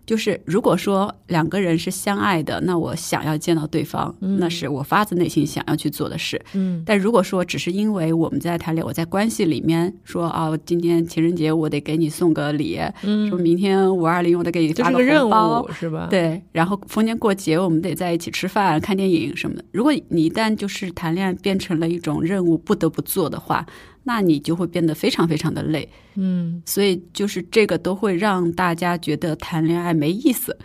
[0.06, 6.40] 就是如果说两个人是相爱的，那我想要见到对方，那是我发自内心想要去做的事。
[6.52, 16.06] 嗯，但如果说只是因为我们在谈恋爱，我在关系里面说啊，今天情人节我得给你送个礼，嗯，说明天五二零我得给你发个红包，是吧？
[16.10, 19.64] 对，然后逢年过节我们得在一起吃饭、看电影什么的。
[19.72, 23.64] 如果你一旦就是谈恋爱变成了一种任务，不得不做的话。
[24.04, 30.56] 那你就会变得非常非常的累，嗯，所以就是这个都会让大家觉得谈恋爱没意思。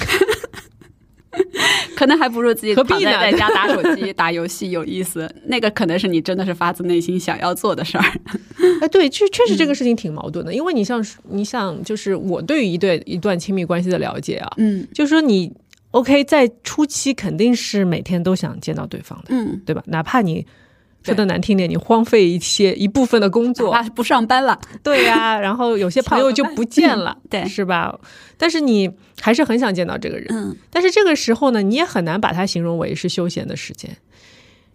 [1.96, 5.34] 可能还不如自己躺在在家打手机、打游戏有意思。
[5.46, 8.04] 那个可能是你真的是发自内心想要做的事儿。
[8.82, 15.52] 哎，对，确确实这个事情挺矛盾的，因为你像你想，就是我对于一对一段亲密关系的了解啊，嗯就是说你
[15.92, 19.82] OK 在初期肯定是每天都想见到对方的，嗯，对吧？
[19.88, 20.46] 哪怕你
[21.04, 28.00] 说的难听点，你荒废一些一部分的工作，哪怕不上班了，对呀、然后有些 朋友就不见了， 对是吧？
[28.38, 28.90] 但是你
[29.20, 33.96] 还是很想见到这个人，嗯但是这个时候呢，你也很难把它形容为是休闲的时间，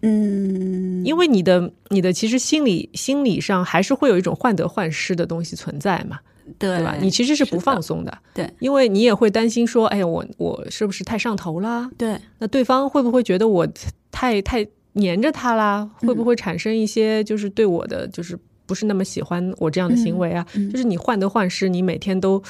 [0.03, 6.19] 嗯，因为你的你的其实心理心理上还是会有一种患得患失的东西存在嘛，
[6.59, 6.95] 对对吧？
[7.01, 11.89] 你其实是不放松的，对因为你也会担心说，哎呀，我我是不是太上头了？
[11.97, 13.67] 对，那对方会不会觉得我
[14.11, 15.89] 太太黏着他啦？
[15.99, 20.47] 会不会产生一些就是对我的就是不是那么喜欢我这样的行为啊？
[20.55, 22.43] 嗯嗯就是你患得患失，你每天都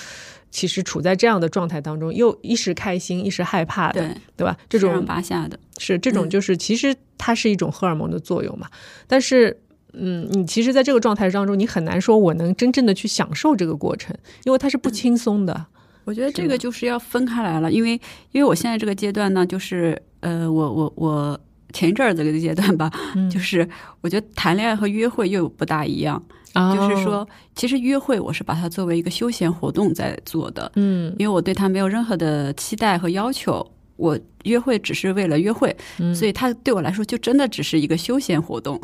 [0.51, 4.57] 其实处在这样的状态当中，又一时开心，一时害怕的，对对吧？
[4.69, 8.69] 这上种拔下的，是这种嗯就是其实它是一种荷尔蒙的作用嘛，
[9.07, 9.57] 但是。
[9.95, 14.15] 嗯，你其实在这个状态当中，你很难说我能真正的去享受这个过程，
[14.45, 15.67] 因为它是不轻松的。
[16.05, 17.93] 我觉得这个就是要分开来了，因为
[18.31, 21.41] 因为我现在这个阶段呢，就是呃，我我我
[21.73, 23.69] 前一阵儿这个阶段吧，嗯 就是
[24.01, 26.23] 我觉得谈恋爱和约会又不大一样，
[26.55, 33.67] 啊就是，说，其实约会我是把它作为一个休闲活动在做的，嗯因为我对他没有任何的期待和要求。
[33.97, 38.81] 我约会只是为了约会，嗯所以它对我来说就真的只是一个休闲活动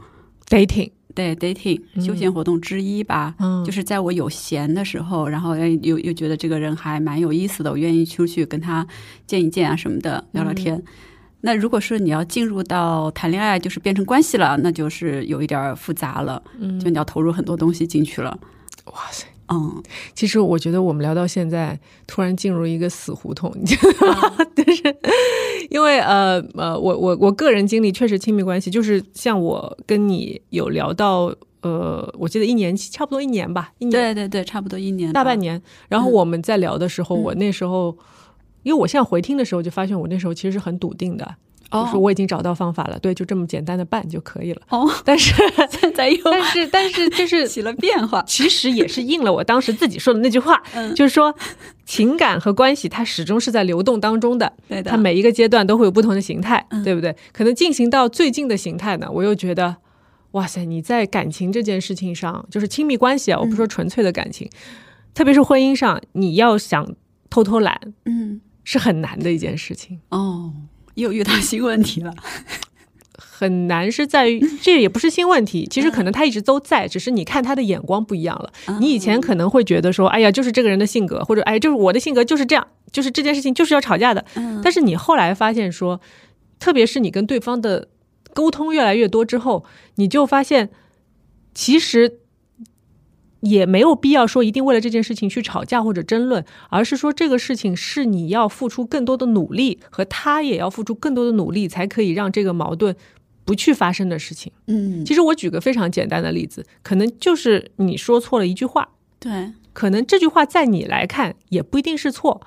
[0.48, 3.32] ，dating，对 dating 休闲活动之一吧。
[3.38, 8.84] 嗯，就是在我有闲的时候，然后哎又又觉得这个人还蛮有意思的，我愿意出去跟他
[9.24, 10.82] 见一见啊什么的，聊聊天。
[11.46, 18.38] 那如果说你要进入到谈恋爱，就是变成关系了，那就是有一点复杂了，嗯就你要投入很多东西进去了。
[18.86, 19.26] 哇塞！
[19.48, 19.82] 嗯，
[20.14, 24.34] 其实我觉得我们聊到现在，突然进入一个死胡同，你知道吗？
[24.56, 24.96] 就是
[25.68, 31.30] 因为呃呃，我我我个人经历确实亲密关系，就是像我跟你有聊到
[31.60, 35.60] 呃，我记得一年差不多一年吧，一年对对对，差不多一年，大半年。
[35.90, 37.94] 然后我们在聊的时候，嗯我那时候。
[38.64, 41.24] 因为我现在回听的时候，就发现我那时候其实是很笃定的，
[41.70, 44.62] 哦就是我已经找到方法了，对，就这么简单的办就可以了。
[44.70, 45.32] 哦，但是，
[45.70, 48.22] 现在又但是，但是，就是 起了变化。
[48.26, 51.34] 其实也是应了我当时自己说的那句话， 嗯就是说
[51.84, 57.14] 情感和关系它始终是在流动当中的，对的，它每一个阶段都会有不同的形态，嗯对不对？
[57.32, 59.76] 可能进行到最近的形态呢，我又觉得，
[60.32, 64.48] 哇塞，你在感情这件事情上，就是亲密关系啊，我不说纯粹的感情，
[65.12, 66.94] 特别是婚姻上，你要想
[67.28, 70.00] 偷偷懒嗯，是很难的一件事情。
[70.08, 70.52] 哦，
[70.94, 72.12] 又遇到新问题了。
[73.16, 78.52] 很难是在于，这也不是新问题，其实可能他一直都在，只是你看他的眼光不一样了。
[78.80, 84.24] 你以前可能会觉得说，哎呀，就是这个人的性格，或者哎，就是我的性格就是这样，就是这件事情就是要吵架的。
[84.36, 86.00] 嗯但是你后来发现说，
[86.58, 87.88] 特别是你跟对方的
[88.32, 89.64] 沟通越来越多之后，
[89.96, 90.70] 你就发现，
[91.52, 92.20] 其实
[93.44, 102.96] 也没有必要说一定为了这件事情去吵架或者争论，而是说这个事情是你要付出更多的努力，和他也要付出更多的努力，才可以让这个矛盾
[103.44, 104.50] 不去发生的事情。
[104.66, 108.88] 嗯，其实我举个非常简单的例子，可能就是你说错了一句话，
[109.20, 112.40] 对，可能这句话在你来看也不一定是错，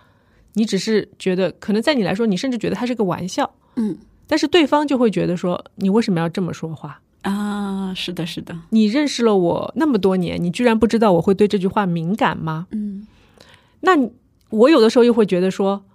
[0.54, 3.98] 你只是觉得可能在你来说，你甚至觉得它是个玩笑，嗯
[4.30, 7.00] 但是对方就会觉得说你为什么要这么说话？
[7.30, 12.68] 啊，是的，是的，你认识了我那么多年，你居然不知道我会对这句话敏感吗？
[12.72, 13.08] 嗯
[13.82, 13.92] 那
[14.50, 15.86] 我有的时候又会觉得说，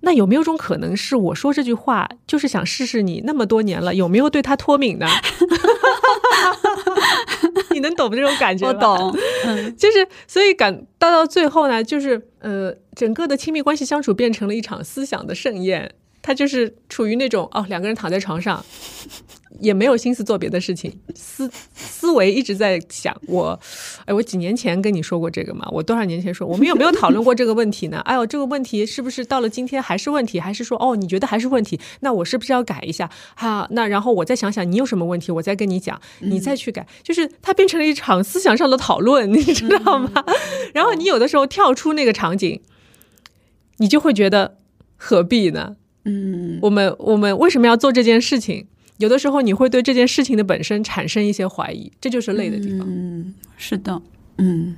[0.00, 5.06] 那有没有种可能是我说这句话就是想试试你那么多年了有没有对他脱敏呢？
[7.72, 8.74] 你能懂这种感觉吗？
[8.74, 15.94] 我 懂，嗯 就是所以感到到最后呢，就是呃，整个的亲密关系相处变成了一场思想的盛宴。
[16.22, 18.62] 他就是处于那种哦，两个人躺在床上，
[19.60, 23.58] 也没有心思做别的事情，思思维一直在想我，
[24.04, 25.68] 哎，我几年前跟你说过这个嘛？
[25.70, 26.46] 我多少年前说？
[26.46, 27.98] 我们有没有讨论过这个问题呢？
[28.06, 30.40] 哎呦，这个问题是不是到了今天还是问题？
[30.40, 31.78] 还是说哦，你觉得还是问题？
[32.00, 33.10] 那我是不是要改一下？
[33.34, 36.86] 哈、那然后我再想想你有什么问题，我再跟你讲，你再去改。
[37.02, 40.24] 就是它变成了一场思想上的讨论，你知道吗？
[40.72, 42.60] 然后你有的时候跳出那个场景，
[43.78, 44.56] 你就会觉得
[44.96, 45.76] 何必呢？
[46.04, 48.66] 嗯我们我们为什么要做这件事情？
[49.00, 54.00] 有的时候你会对这件事情的本身产生一些怀疑，这就是累的地方，嗯，是的，
[54.36, 54.76] 嗯，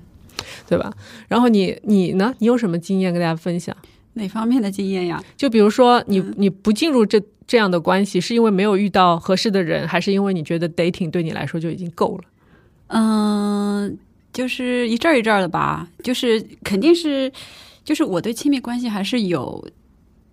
[0.69, 0.93] 对吧？
[1.27, 2.33] 然后你你呢？
[2.39, 3.77] 你有什么经验跟大家分享？
[4.15, 5.23] 哪方面的经验呀？
[5.37, 12.25] 就比如说你你不进入这这样的关系，是因为没有遇到合适的人，还是因为你觉得 dating 对你来说就已经够了？
[12.89, 13.99] 嗯，
[14.33, 17.33] 就是一阵儿一阵儿的吧，就是肯定是，
[17.83, 19.67] 就是我对亲密关系还是有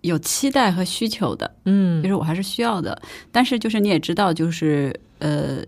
[0.02, 3.00] 有期待和需求的，嗯就是我还是需要的。
[3.30, 5.58] 但是就是你也知道，就是呃，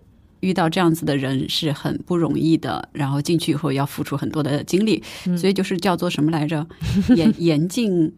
[0.41, 5.03] 遇到这样子的人是很不容易的，然后进去以后要付出很多的精力，
[5.37, 6.65] 所以就是叫做什么来着？
[7.15, 8.13] 严 严禁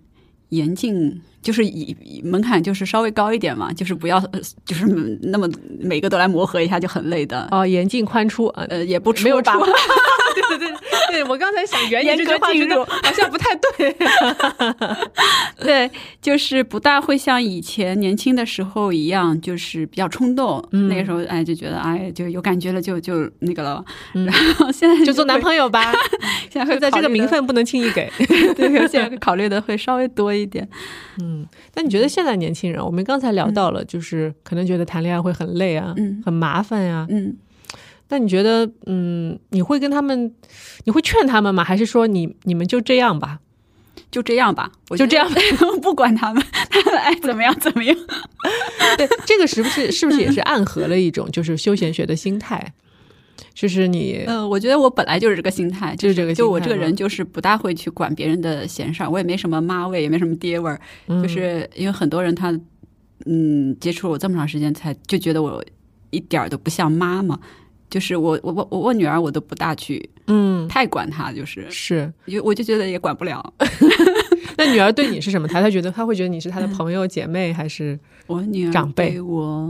[0.50, 1.22] 严禁。
[1.46, 4.20] 就是以门槛就是稍微高一点嘛，就是不要
[4.66, 4.88] 就是
[5.22, 5.48] 那么
[5.80, 9.54] 每个都来磨合一下就很累的哦，严禁宽出啊，呃，也不没有吧？
[10.58, 10.72] 对
[11.12, 13.96] 对我刚才想原言这句话觉得好像不太对。
[15.60, 15.90] 对，
[16.22, 20.66] 就是不大会像以前年轻的时候一样，就是比较冲动。
[20.72, 23.84] 嗯、那个时候哎就觉得哎就有感觉了就就那个了，
[24.14, 25.94] 嗯、然后现在就做男朋友吧。
[26.50, 28.10] 现在会在这个名分不能轻易给，
[28.56, 30.68] 对，现在考虑的会稍微多一点。
[31.22, 31.26] 嗯。
[31.26, 37.36] 嗯，那你觉得现在年轻人，我们刚才聊到了，就是可能觉得谈恋爱会很累啊，嗯，很麻烦呀，嗯。
[38.10, 40.34] 那你觉得，嗯，你会跟他们，
[40.84, 41.64] 你会劝他们吗？
[41.64, 43.40] 还是说你你们就这样吧，
[44.12, 45.30] 就这样吧，我就这样，
[45.82, 47.96] 不管他们，他们爱怎么样怎么样。
[48.98, 52.74] 对，这个是不是是不是也是暗合了一种就是休闲学的心态？
[53.54, 62.52] 就是你，呃，我觉得我本来就是这个心态，就是这个，就我这个人就是不大会去管别人的闲事儿，我也没什么妈味，也没什么爹味儿，嗯、就是因为很多人他，
[63.26, 65.64] 嗯，接触我这么长时间才就觉得我
[66.12, 67.40] 一点儿都不像妈妈，
[67.90, 73.54] 就是我我我我女儿我都不大去，嗯，太管她，就是是，就我就觉得也管不了。
[74.58, 75.62] 那女儿对你是什么她？
[75.62, 79.20] 她觉得她会觉得你是她的朋友、姐妹还是我女儿长辈？
[79.22, 79.70] 我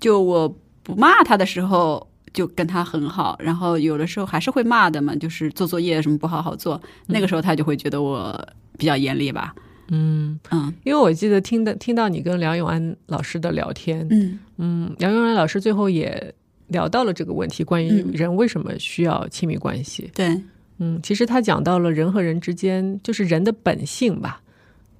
[0.00, 0.48] 就我
[0.82, 2.06] 不骂她的时候。
[2.32, 8.34] 就跟她很好，然后有的时候还是会骂的嘛，就是做作业什么不好好做，那个时候她就会觉得我
[8.78, 9.54] 比较严厉吧。
[9.88, 16.34] 嗯嗯，因为我记得听的听到你跟梁永安老师的聊天，嗯嗯，梁永安老师最后也
[16.72, 20.10] 聊到了这个问题，关于人为什么需要亲密关系。
[20.12, 20.42] 对，
[20.78, 24.42] 嗯，其实他讲到了人和人之间就是人的本性吧。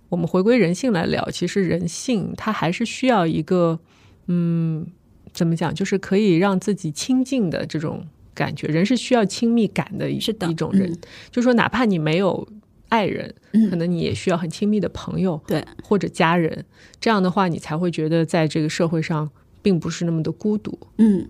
[0.09, 3.81] 我们回归人性来聊，其实人性它还是需要一个
[4.29, 4.87] 嗯。
[5.35, 5.75] 怎么讲？
[5.75, 10.93] 就是可以让自己亲近的这种感觉，人是需要亲密感的一一种人。
[10.93, 10.99] 嗯、
[11.31, 12.47] 就说哪怕你没有
[12.91, 16.66] 爱人，嗯、可能你也需要很亲密的朋友，对，或者家人。
[17.01, 19.31] 这样的话，你才会觉得在这个社会上
[19.62, 20.79] 并不是那么的孤独。
[20.99, 21.27] 嗯，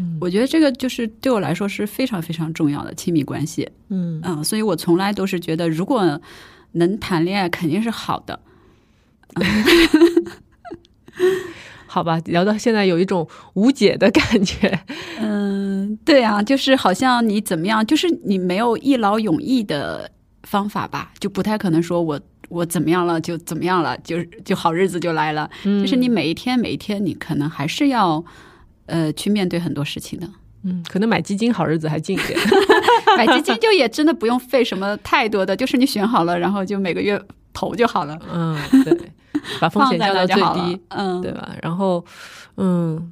[0.00, 3.68] 嗯我觉得这个就是对我来说是非常非常重要的亲密关系。
[3.88, 6.20] 嗯嗯，所以我从来都是觉得，如果
[6.72, 8.40] 能谈恋爱，肯定是好的。
[11.86, 14.80] 好吧，聊到现在有一种无解的感觉。
[15.18, 20.08] 嗯，对啊，就是好像你怎么样，就是你没有一劳永逸的
[20.44, 25.50] 方法吧，就不太可能说我我怎么样了就怎么样了，就就好日子就来了。
[25.64, 28.24] 嗯、就是你每一天每一天，你可能还是要
[28.90, 30.28] 呃去面对很多事情的。
[30.64, 32.38] 嗯，可能买基金好日子还近一点，
[33.16, 37.18] 买基金就也真的不用费什么太多的，就是你选好了，然后就每个月
[37.54, 38.18] 投就好了。
[38.30, 38.94] 嗯，对。
[39.58, 41.48] 把风险降到最低，嗯，对吧？
[41.62, 42.04] 然后，
[42.58, 43.10] 嗯，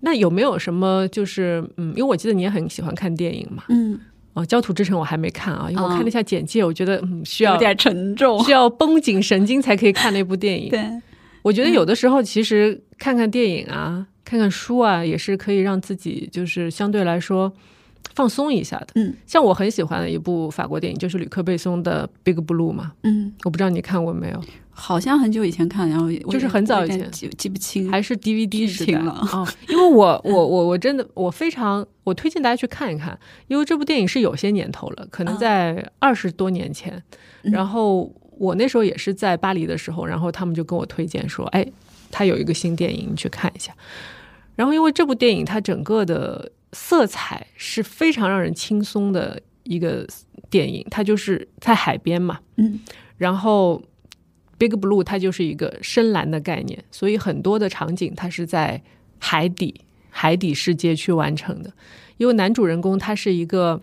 [0.00, 3.98] 那有没有什么就是，嗯，因为我记得你也很喜欢看电影嘛，嗯，
[4.34, 10.68] 哦，《焦土之城》我还没看啊，因为我看了一下简介，我觉得嗯需要有点沉重，需要绷紧神经才可以看那部电影。
[10.70, 10.80] 对，
[11.42, 17.52] 我觉得有的时候其实看看电影啊，看看书啊，也是可以让自己就是相对来说
[18.14, 18.88] 放松一下的。
[18.94, 22.92] 嗯，像我很喜欢的一部法国电影，就是吕克贝松的《Big Blue》嘛。
[23.02, 24.40] 嗯，我不知道你看过没有。
[24.76, 29.46] 好像很久以前看，然后就是很早以前记记不清，还是 DVD 时代了哦。
[29.68, 33.16] 因为我 我我我真的我非常我推荐大家去看一看，
[33.46, 37.00] 因为这部电影是有些年头了，可能在二十多年前。
[37.44, 41.64] 嗯、然后我那时候也是在巴黎的时候，然后他们就跟我推荐说：“哎，
[42.10, 43.72] 他有一个新电影，你去看一下。”
[44.56, 50.06] 然后因为这部电影它整个的色彩是非常让人轻松的一个
[50.50, 52.80] 电影，它就是在海边嘛，嗯，
[53.16, 53.82] 然后。
[54.56, 58.80] Big Blue 它就是一个深蓝的概念，所以很多的场景它是在
[59.18, 59.80] 海底
[60.10, 61.72] 海底世界去完成的。
[62.18, 63.82] 因为男主人公他是一个，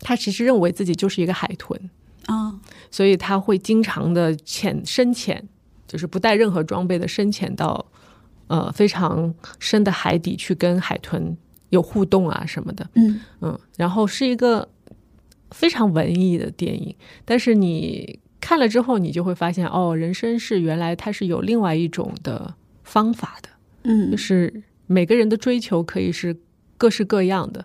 [0.00, 1.78] 他其实认为自己就是一个海豚
[2.24, 5.46] 啊、哦，所以他会经常的潜深潜，
[5.86, 7.84] 就是不带任何装备的深潜到
[8.52, 11.36] 呃非常深的海底去跟海豚
[11.70, 12.88] 有互动啊什么的。
[12.94, 14.68] 嗯嗯，然后是一个
[15.50, 16.94] 非常文艺的电影，
[17.24, 18.18] 但是你。
[18.44, 23.48] 看了之后，你就会发现，哦，人生是原来它是有另外一种的方法的，
[23.84, 24.52] 嗯，就是
[24.88, 26.36] 每个人的追求可以是
[26.76, 27.64] 各式各样的，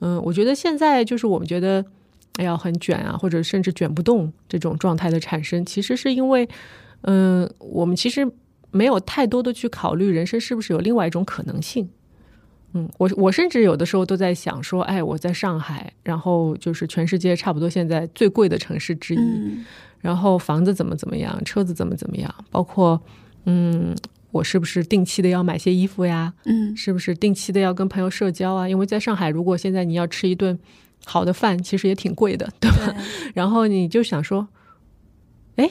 [0.00, 1.82] 嗯，我觉得现在就是我们觉得，
[2.36, 6.46] 哎呀很卷啊，或者甚至卷不动这种状态的产生，其实是因为，
[7.00, 8.30] 嗯、呃，我们其实
[8.70, 11.88] 没有太多的去考虑人生是不是有另外一种可能性，
[12.72, 19.18] 嗯，我我甚至有的时候都在想说，哎，我在上海，然后就是全世界差不多现在最贵的城市之一，
[20.00, 23.00] 然后房子怎么怎么样，车子怎么怎么样，包括
[23.44, 23.96] 嗯，
[24.30, 26.32] 我是不是定期的要买些衣服呀？
[26.44, 28.68] 嗯，是不是定期的要跟朋友社交啊？
[28.68, 30.56] 因为在上海，如果现在你要吃一顿
[31.04, 32.94] 好的饭，其实也挺贵的，对吧？
[33.34, 34.46] 然后你就想说，
[35.56, 35.68] 哎。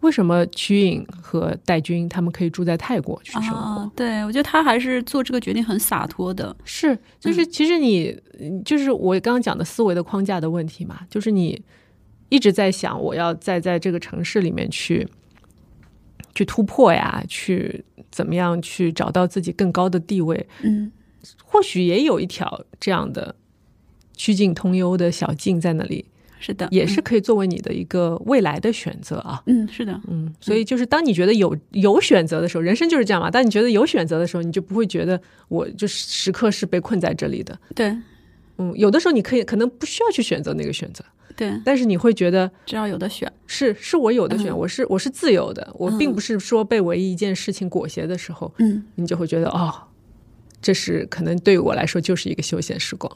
[0.00, 3.90] 为什么瞿颖和戴军他们可以住在泰国去生活？
[3.96, 6.56] 对我觉得他还是做这个决定很洒脱的。
[6.64, 8.16] 是，就是其实你
[8.64, 11.60] 就是我刚刚讲的思维的框架的问题嘛，就是你
[12.28, 15.06] 一直在想我要再在这个城市里面去
[16.32, 20.46] 去突破呀，去怎么样去找到自己更高的地位。
[20.62, 20.92] 嗯，
[21.42, 23.34] 或许也有一条这样的
[24.14, 26.04] 曲径通幽的小径在那里。
[26.40, 29.42] 是的，也是可以作为你的一个未来的选择啊。
[29.46, 33.30] 嗯，是的，嗯，所以就是当你觉得有有选择的时候，人生就是这样嘛。
[33.30, 37.58] 当你觉得有选择的时候，你就不会觉得我就时刻是被困在这里的。
[37.74, 37.96] 对，
[38.58, 41.04] 嗯，有的时候你可以可能不需要去选择那个选择，
[41.36, 49.74] 对，但是你会觉得只要有的选，是是我有的选，我是我是自由的，我并不是说被唯一一件事情裹挟的时候，嗯，你就会觉得哦，
[50.62, 53.10] 这是可能对于我来说就是一个休闲时光。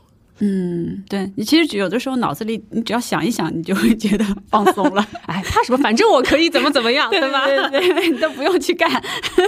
[0.44, 5.06] 嗯，对你其实有的时候脑子里，你只要想一想，你就会觉得 放松了。
[5.26, 5.78] 哎，怕什么？
[5.78, 7.46] 反正我可以怎么怎么样， 对吧？
[7.46, 8.90] 对对，你 都不用去干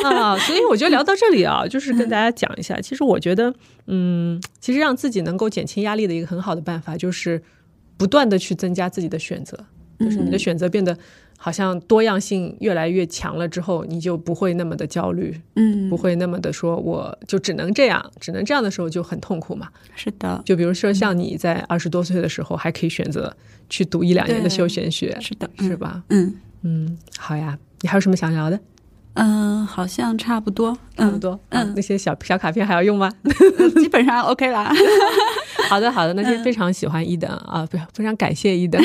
[0.05, 0.39] 啊。
[0.39, 3.53] 所以我觉得聊到这里啊，就是跟大家讲一下，其实我觉得，
[3.89, 7.43] 嗯，其实让自己能够减轻压力的一个很好的办法，就是
[7.97, 9.59] 不断的去增加自己的选择，
[9.99, 10.97] 就是你的选择变得。
[11.37, 19.69] 好像多样性越来越强了之后，你就不会那么的焦虑，嗯，不会那么的说我就只能这样，只能这样的时候就很痛苦嘛。
[19.95, 23.35] 是的，就比如说像你在二十多岁的时候，还可以选择
[23.69, 26.03] 去读一两年的休闲学，是的，是吧？
[26.09, 28.59] 嗯嗯，好呀，你还有什么想聊的？
[29.15, 31.39] 嗯，好像差不多，差不多。
[31.51, 33.09] 嗯，那些小小卡片还要用吗？
[33.77, 34.73] 基本上 OK 啦。
[35.69, 36.15] 好的，好的。
[36.15, 38.81] 那天非常喜欢伊登啊，非非常感谢伊登。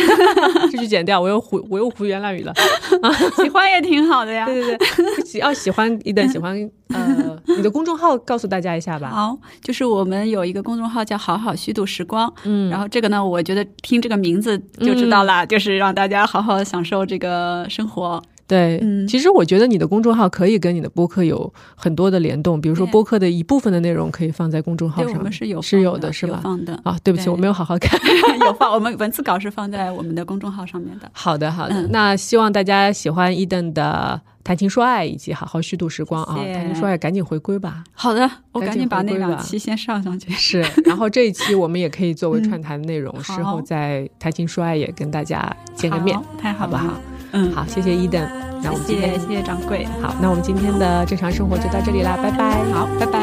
[0.71, 2.53] 这句剪掉，我又胡我又胡言乱语了。
[3.01, 3.11] 啊，
[3.41, 4.45] 喜欢也挺好的呀。
[4.45, 6.55] 对对 对，要喜欢一等，喜欢
[6.89, 9.09] 呃，你的公众号告诉大家一下吧。
[9.09, 12.31] 好，就是我们有一个公众号叫“好好虚度时光”。
[12.43, 18.21] 嗯，然后这个呢，我觉得听这个名字就知道了，就是让大家好好享受这个生活。
[18.49, 26.39] 对，嗯，其实我觉得你的公众号可以跟你的播客有很多的联动，比如说播客的一部分的内容可以放在公众号上，我们是有是有的，是吧？
[26.41, 27.99] 放的啊，对不起，我没有好好看，
[28.41, 31.07] 有放，我们文字稿是放在我们的公众号上面的。
[31.13, 37.83] 好的，好的，那希望大家喜欢伊登的谈情说爱以及好好虚度时光啊，谈情说爱赶紧回归吧。
[37.93, 40.31] 好的，我赶紧把那两期先上上去。
[40.31, 46.99] 是，然后这一期我们也可以作为串台的内容，事后在谈情说爱也跟大家见个面，太好不好？
[47.31, 48.21] 嗯，好，谢谢伊登。
[48.61, 49.85] 那我们今天谢谢掌柜。
[50.01, 52.63] 好，那我们今天的正常生活就到这里啦，拜拜。
[52.73, 53.19] 好，拜拜。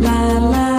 [0.00, 0.10] 啦
[0.50, 0.71] 啦。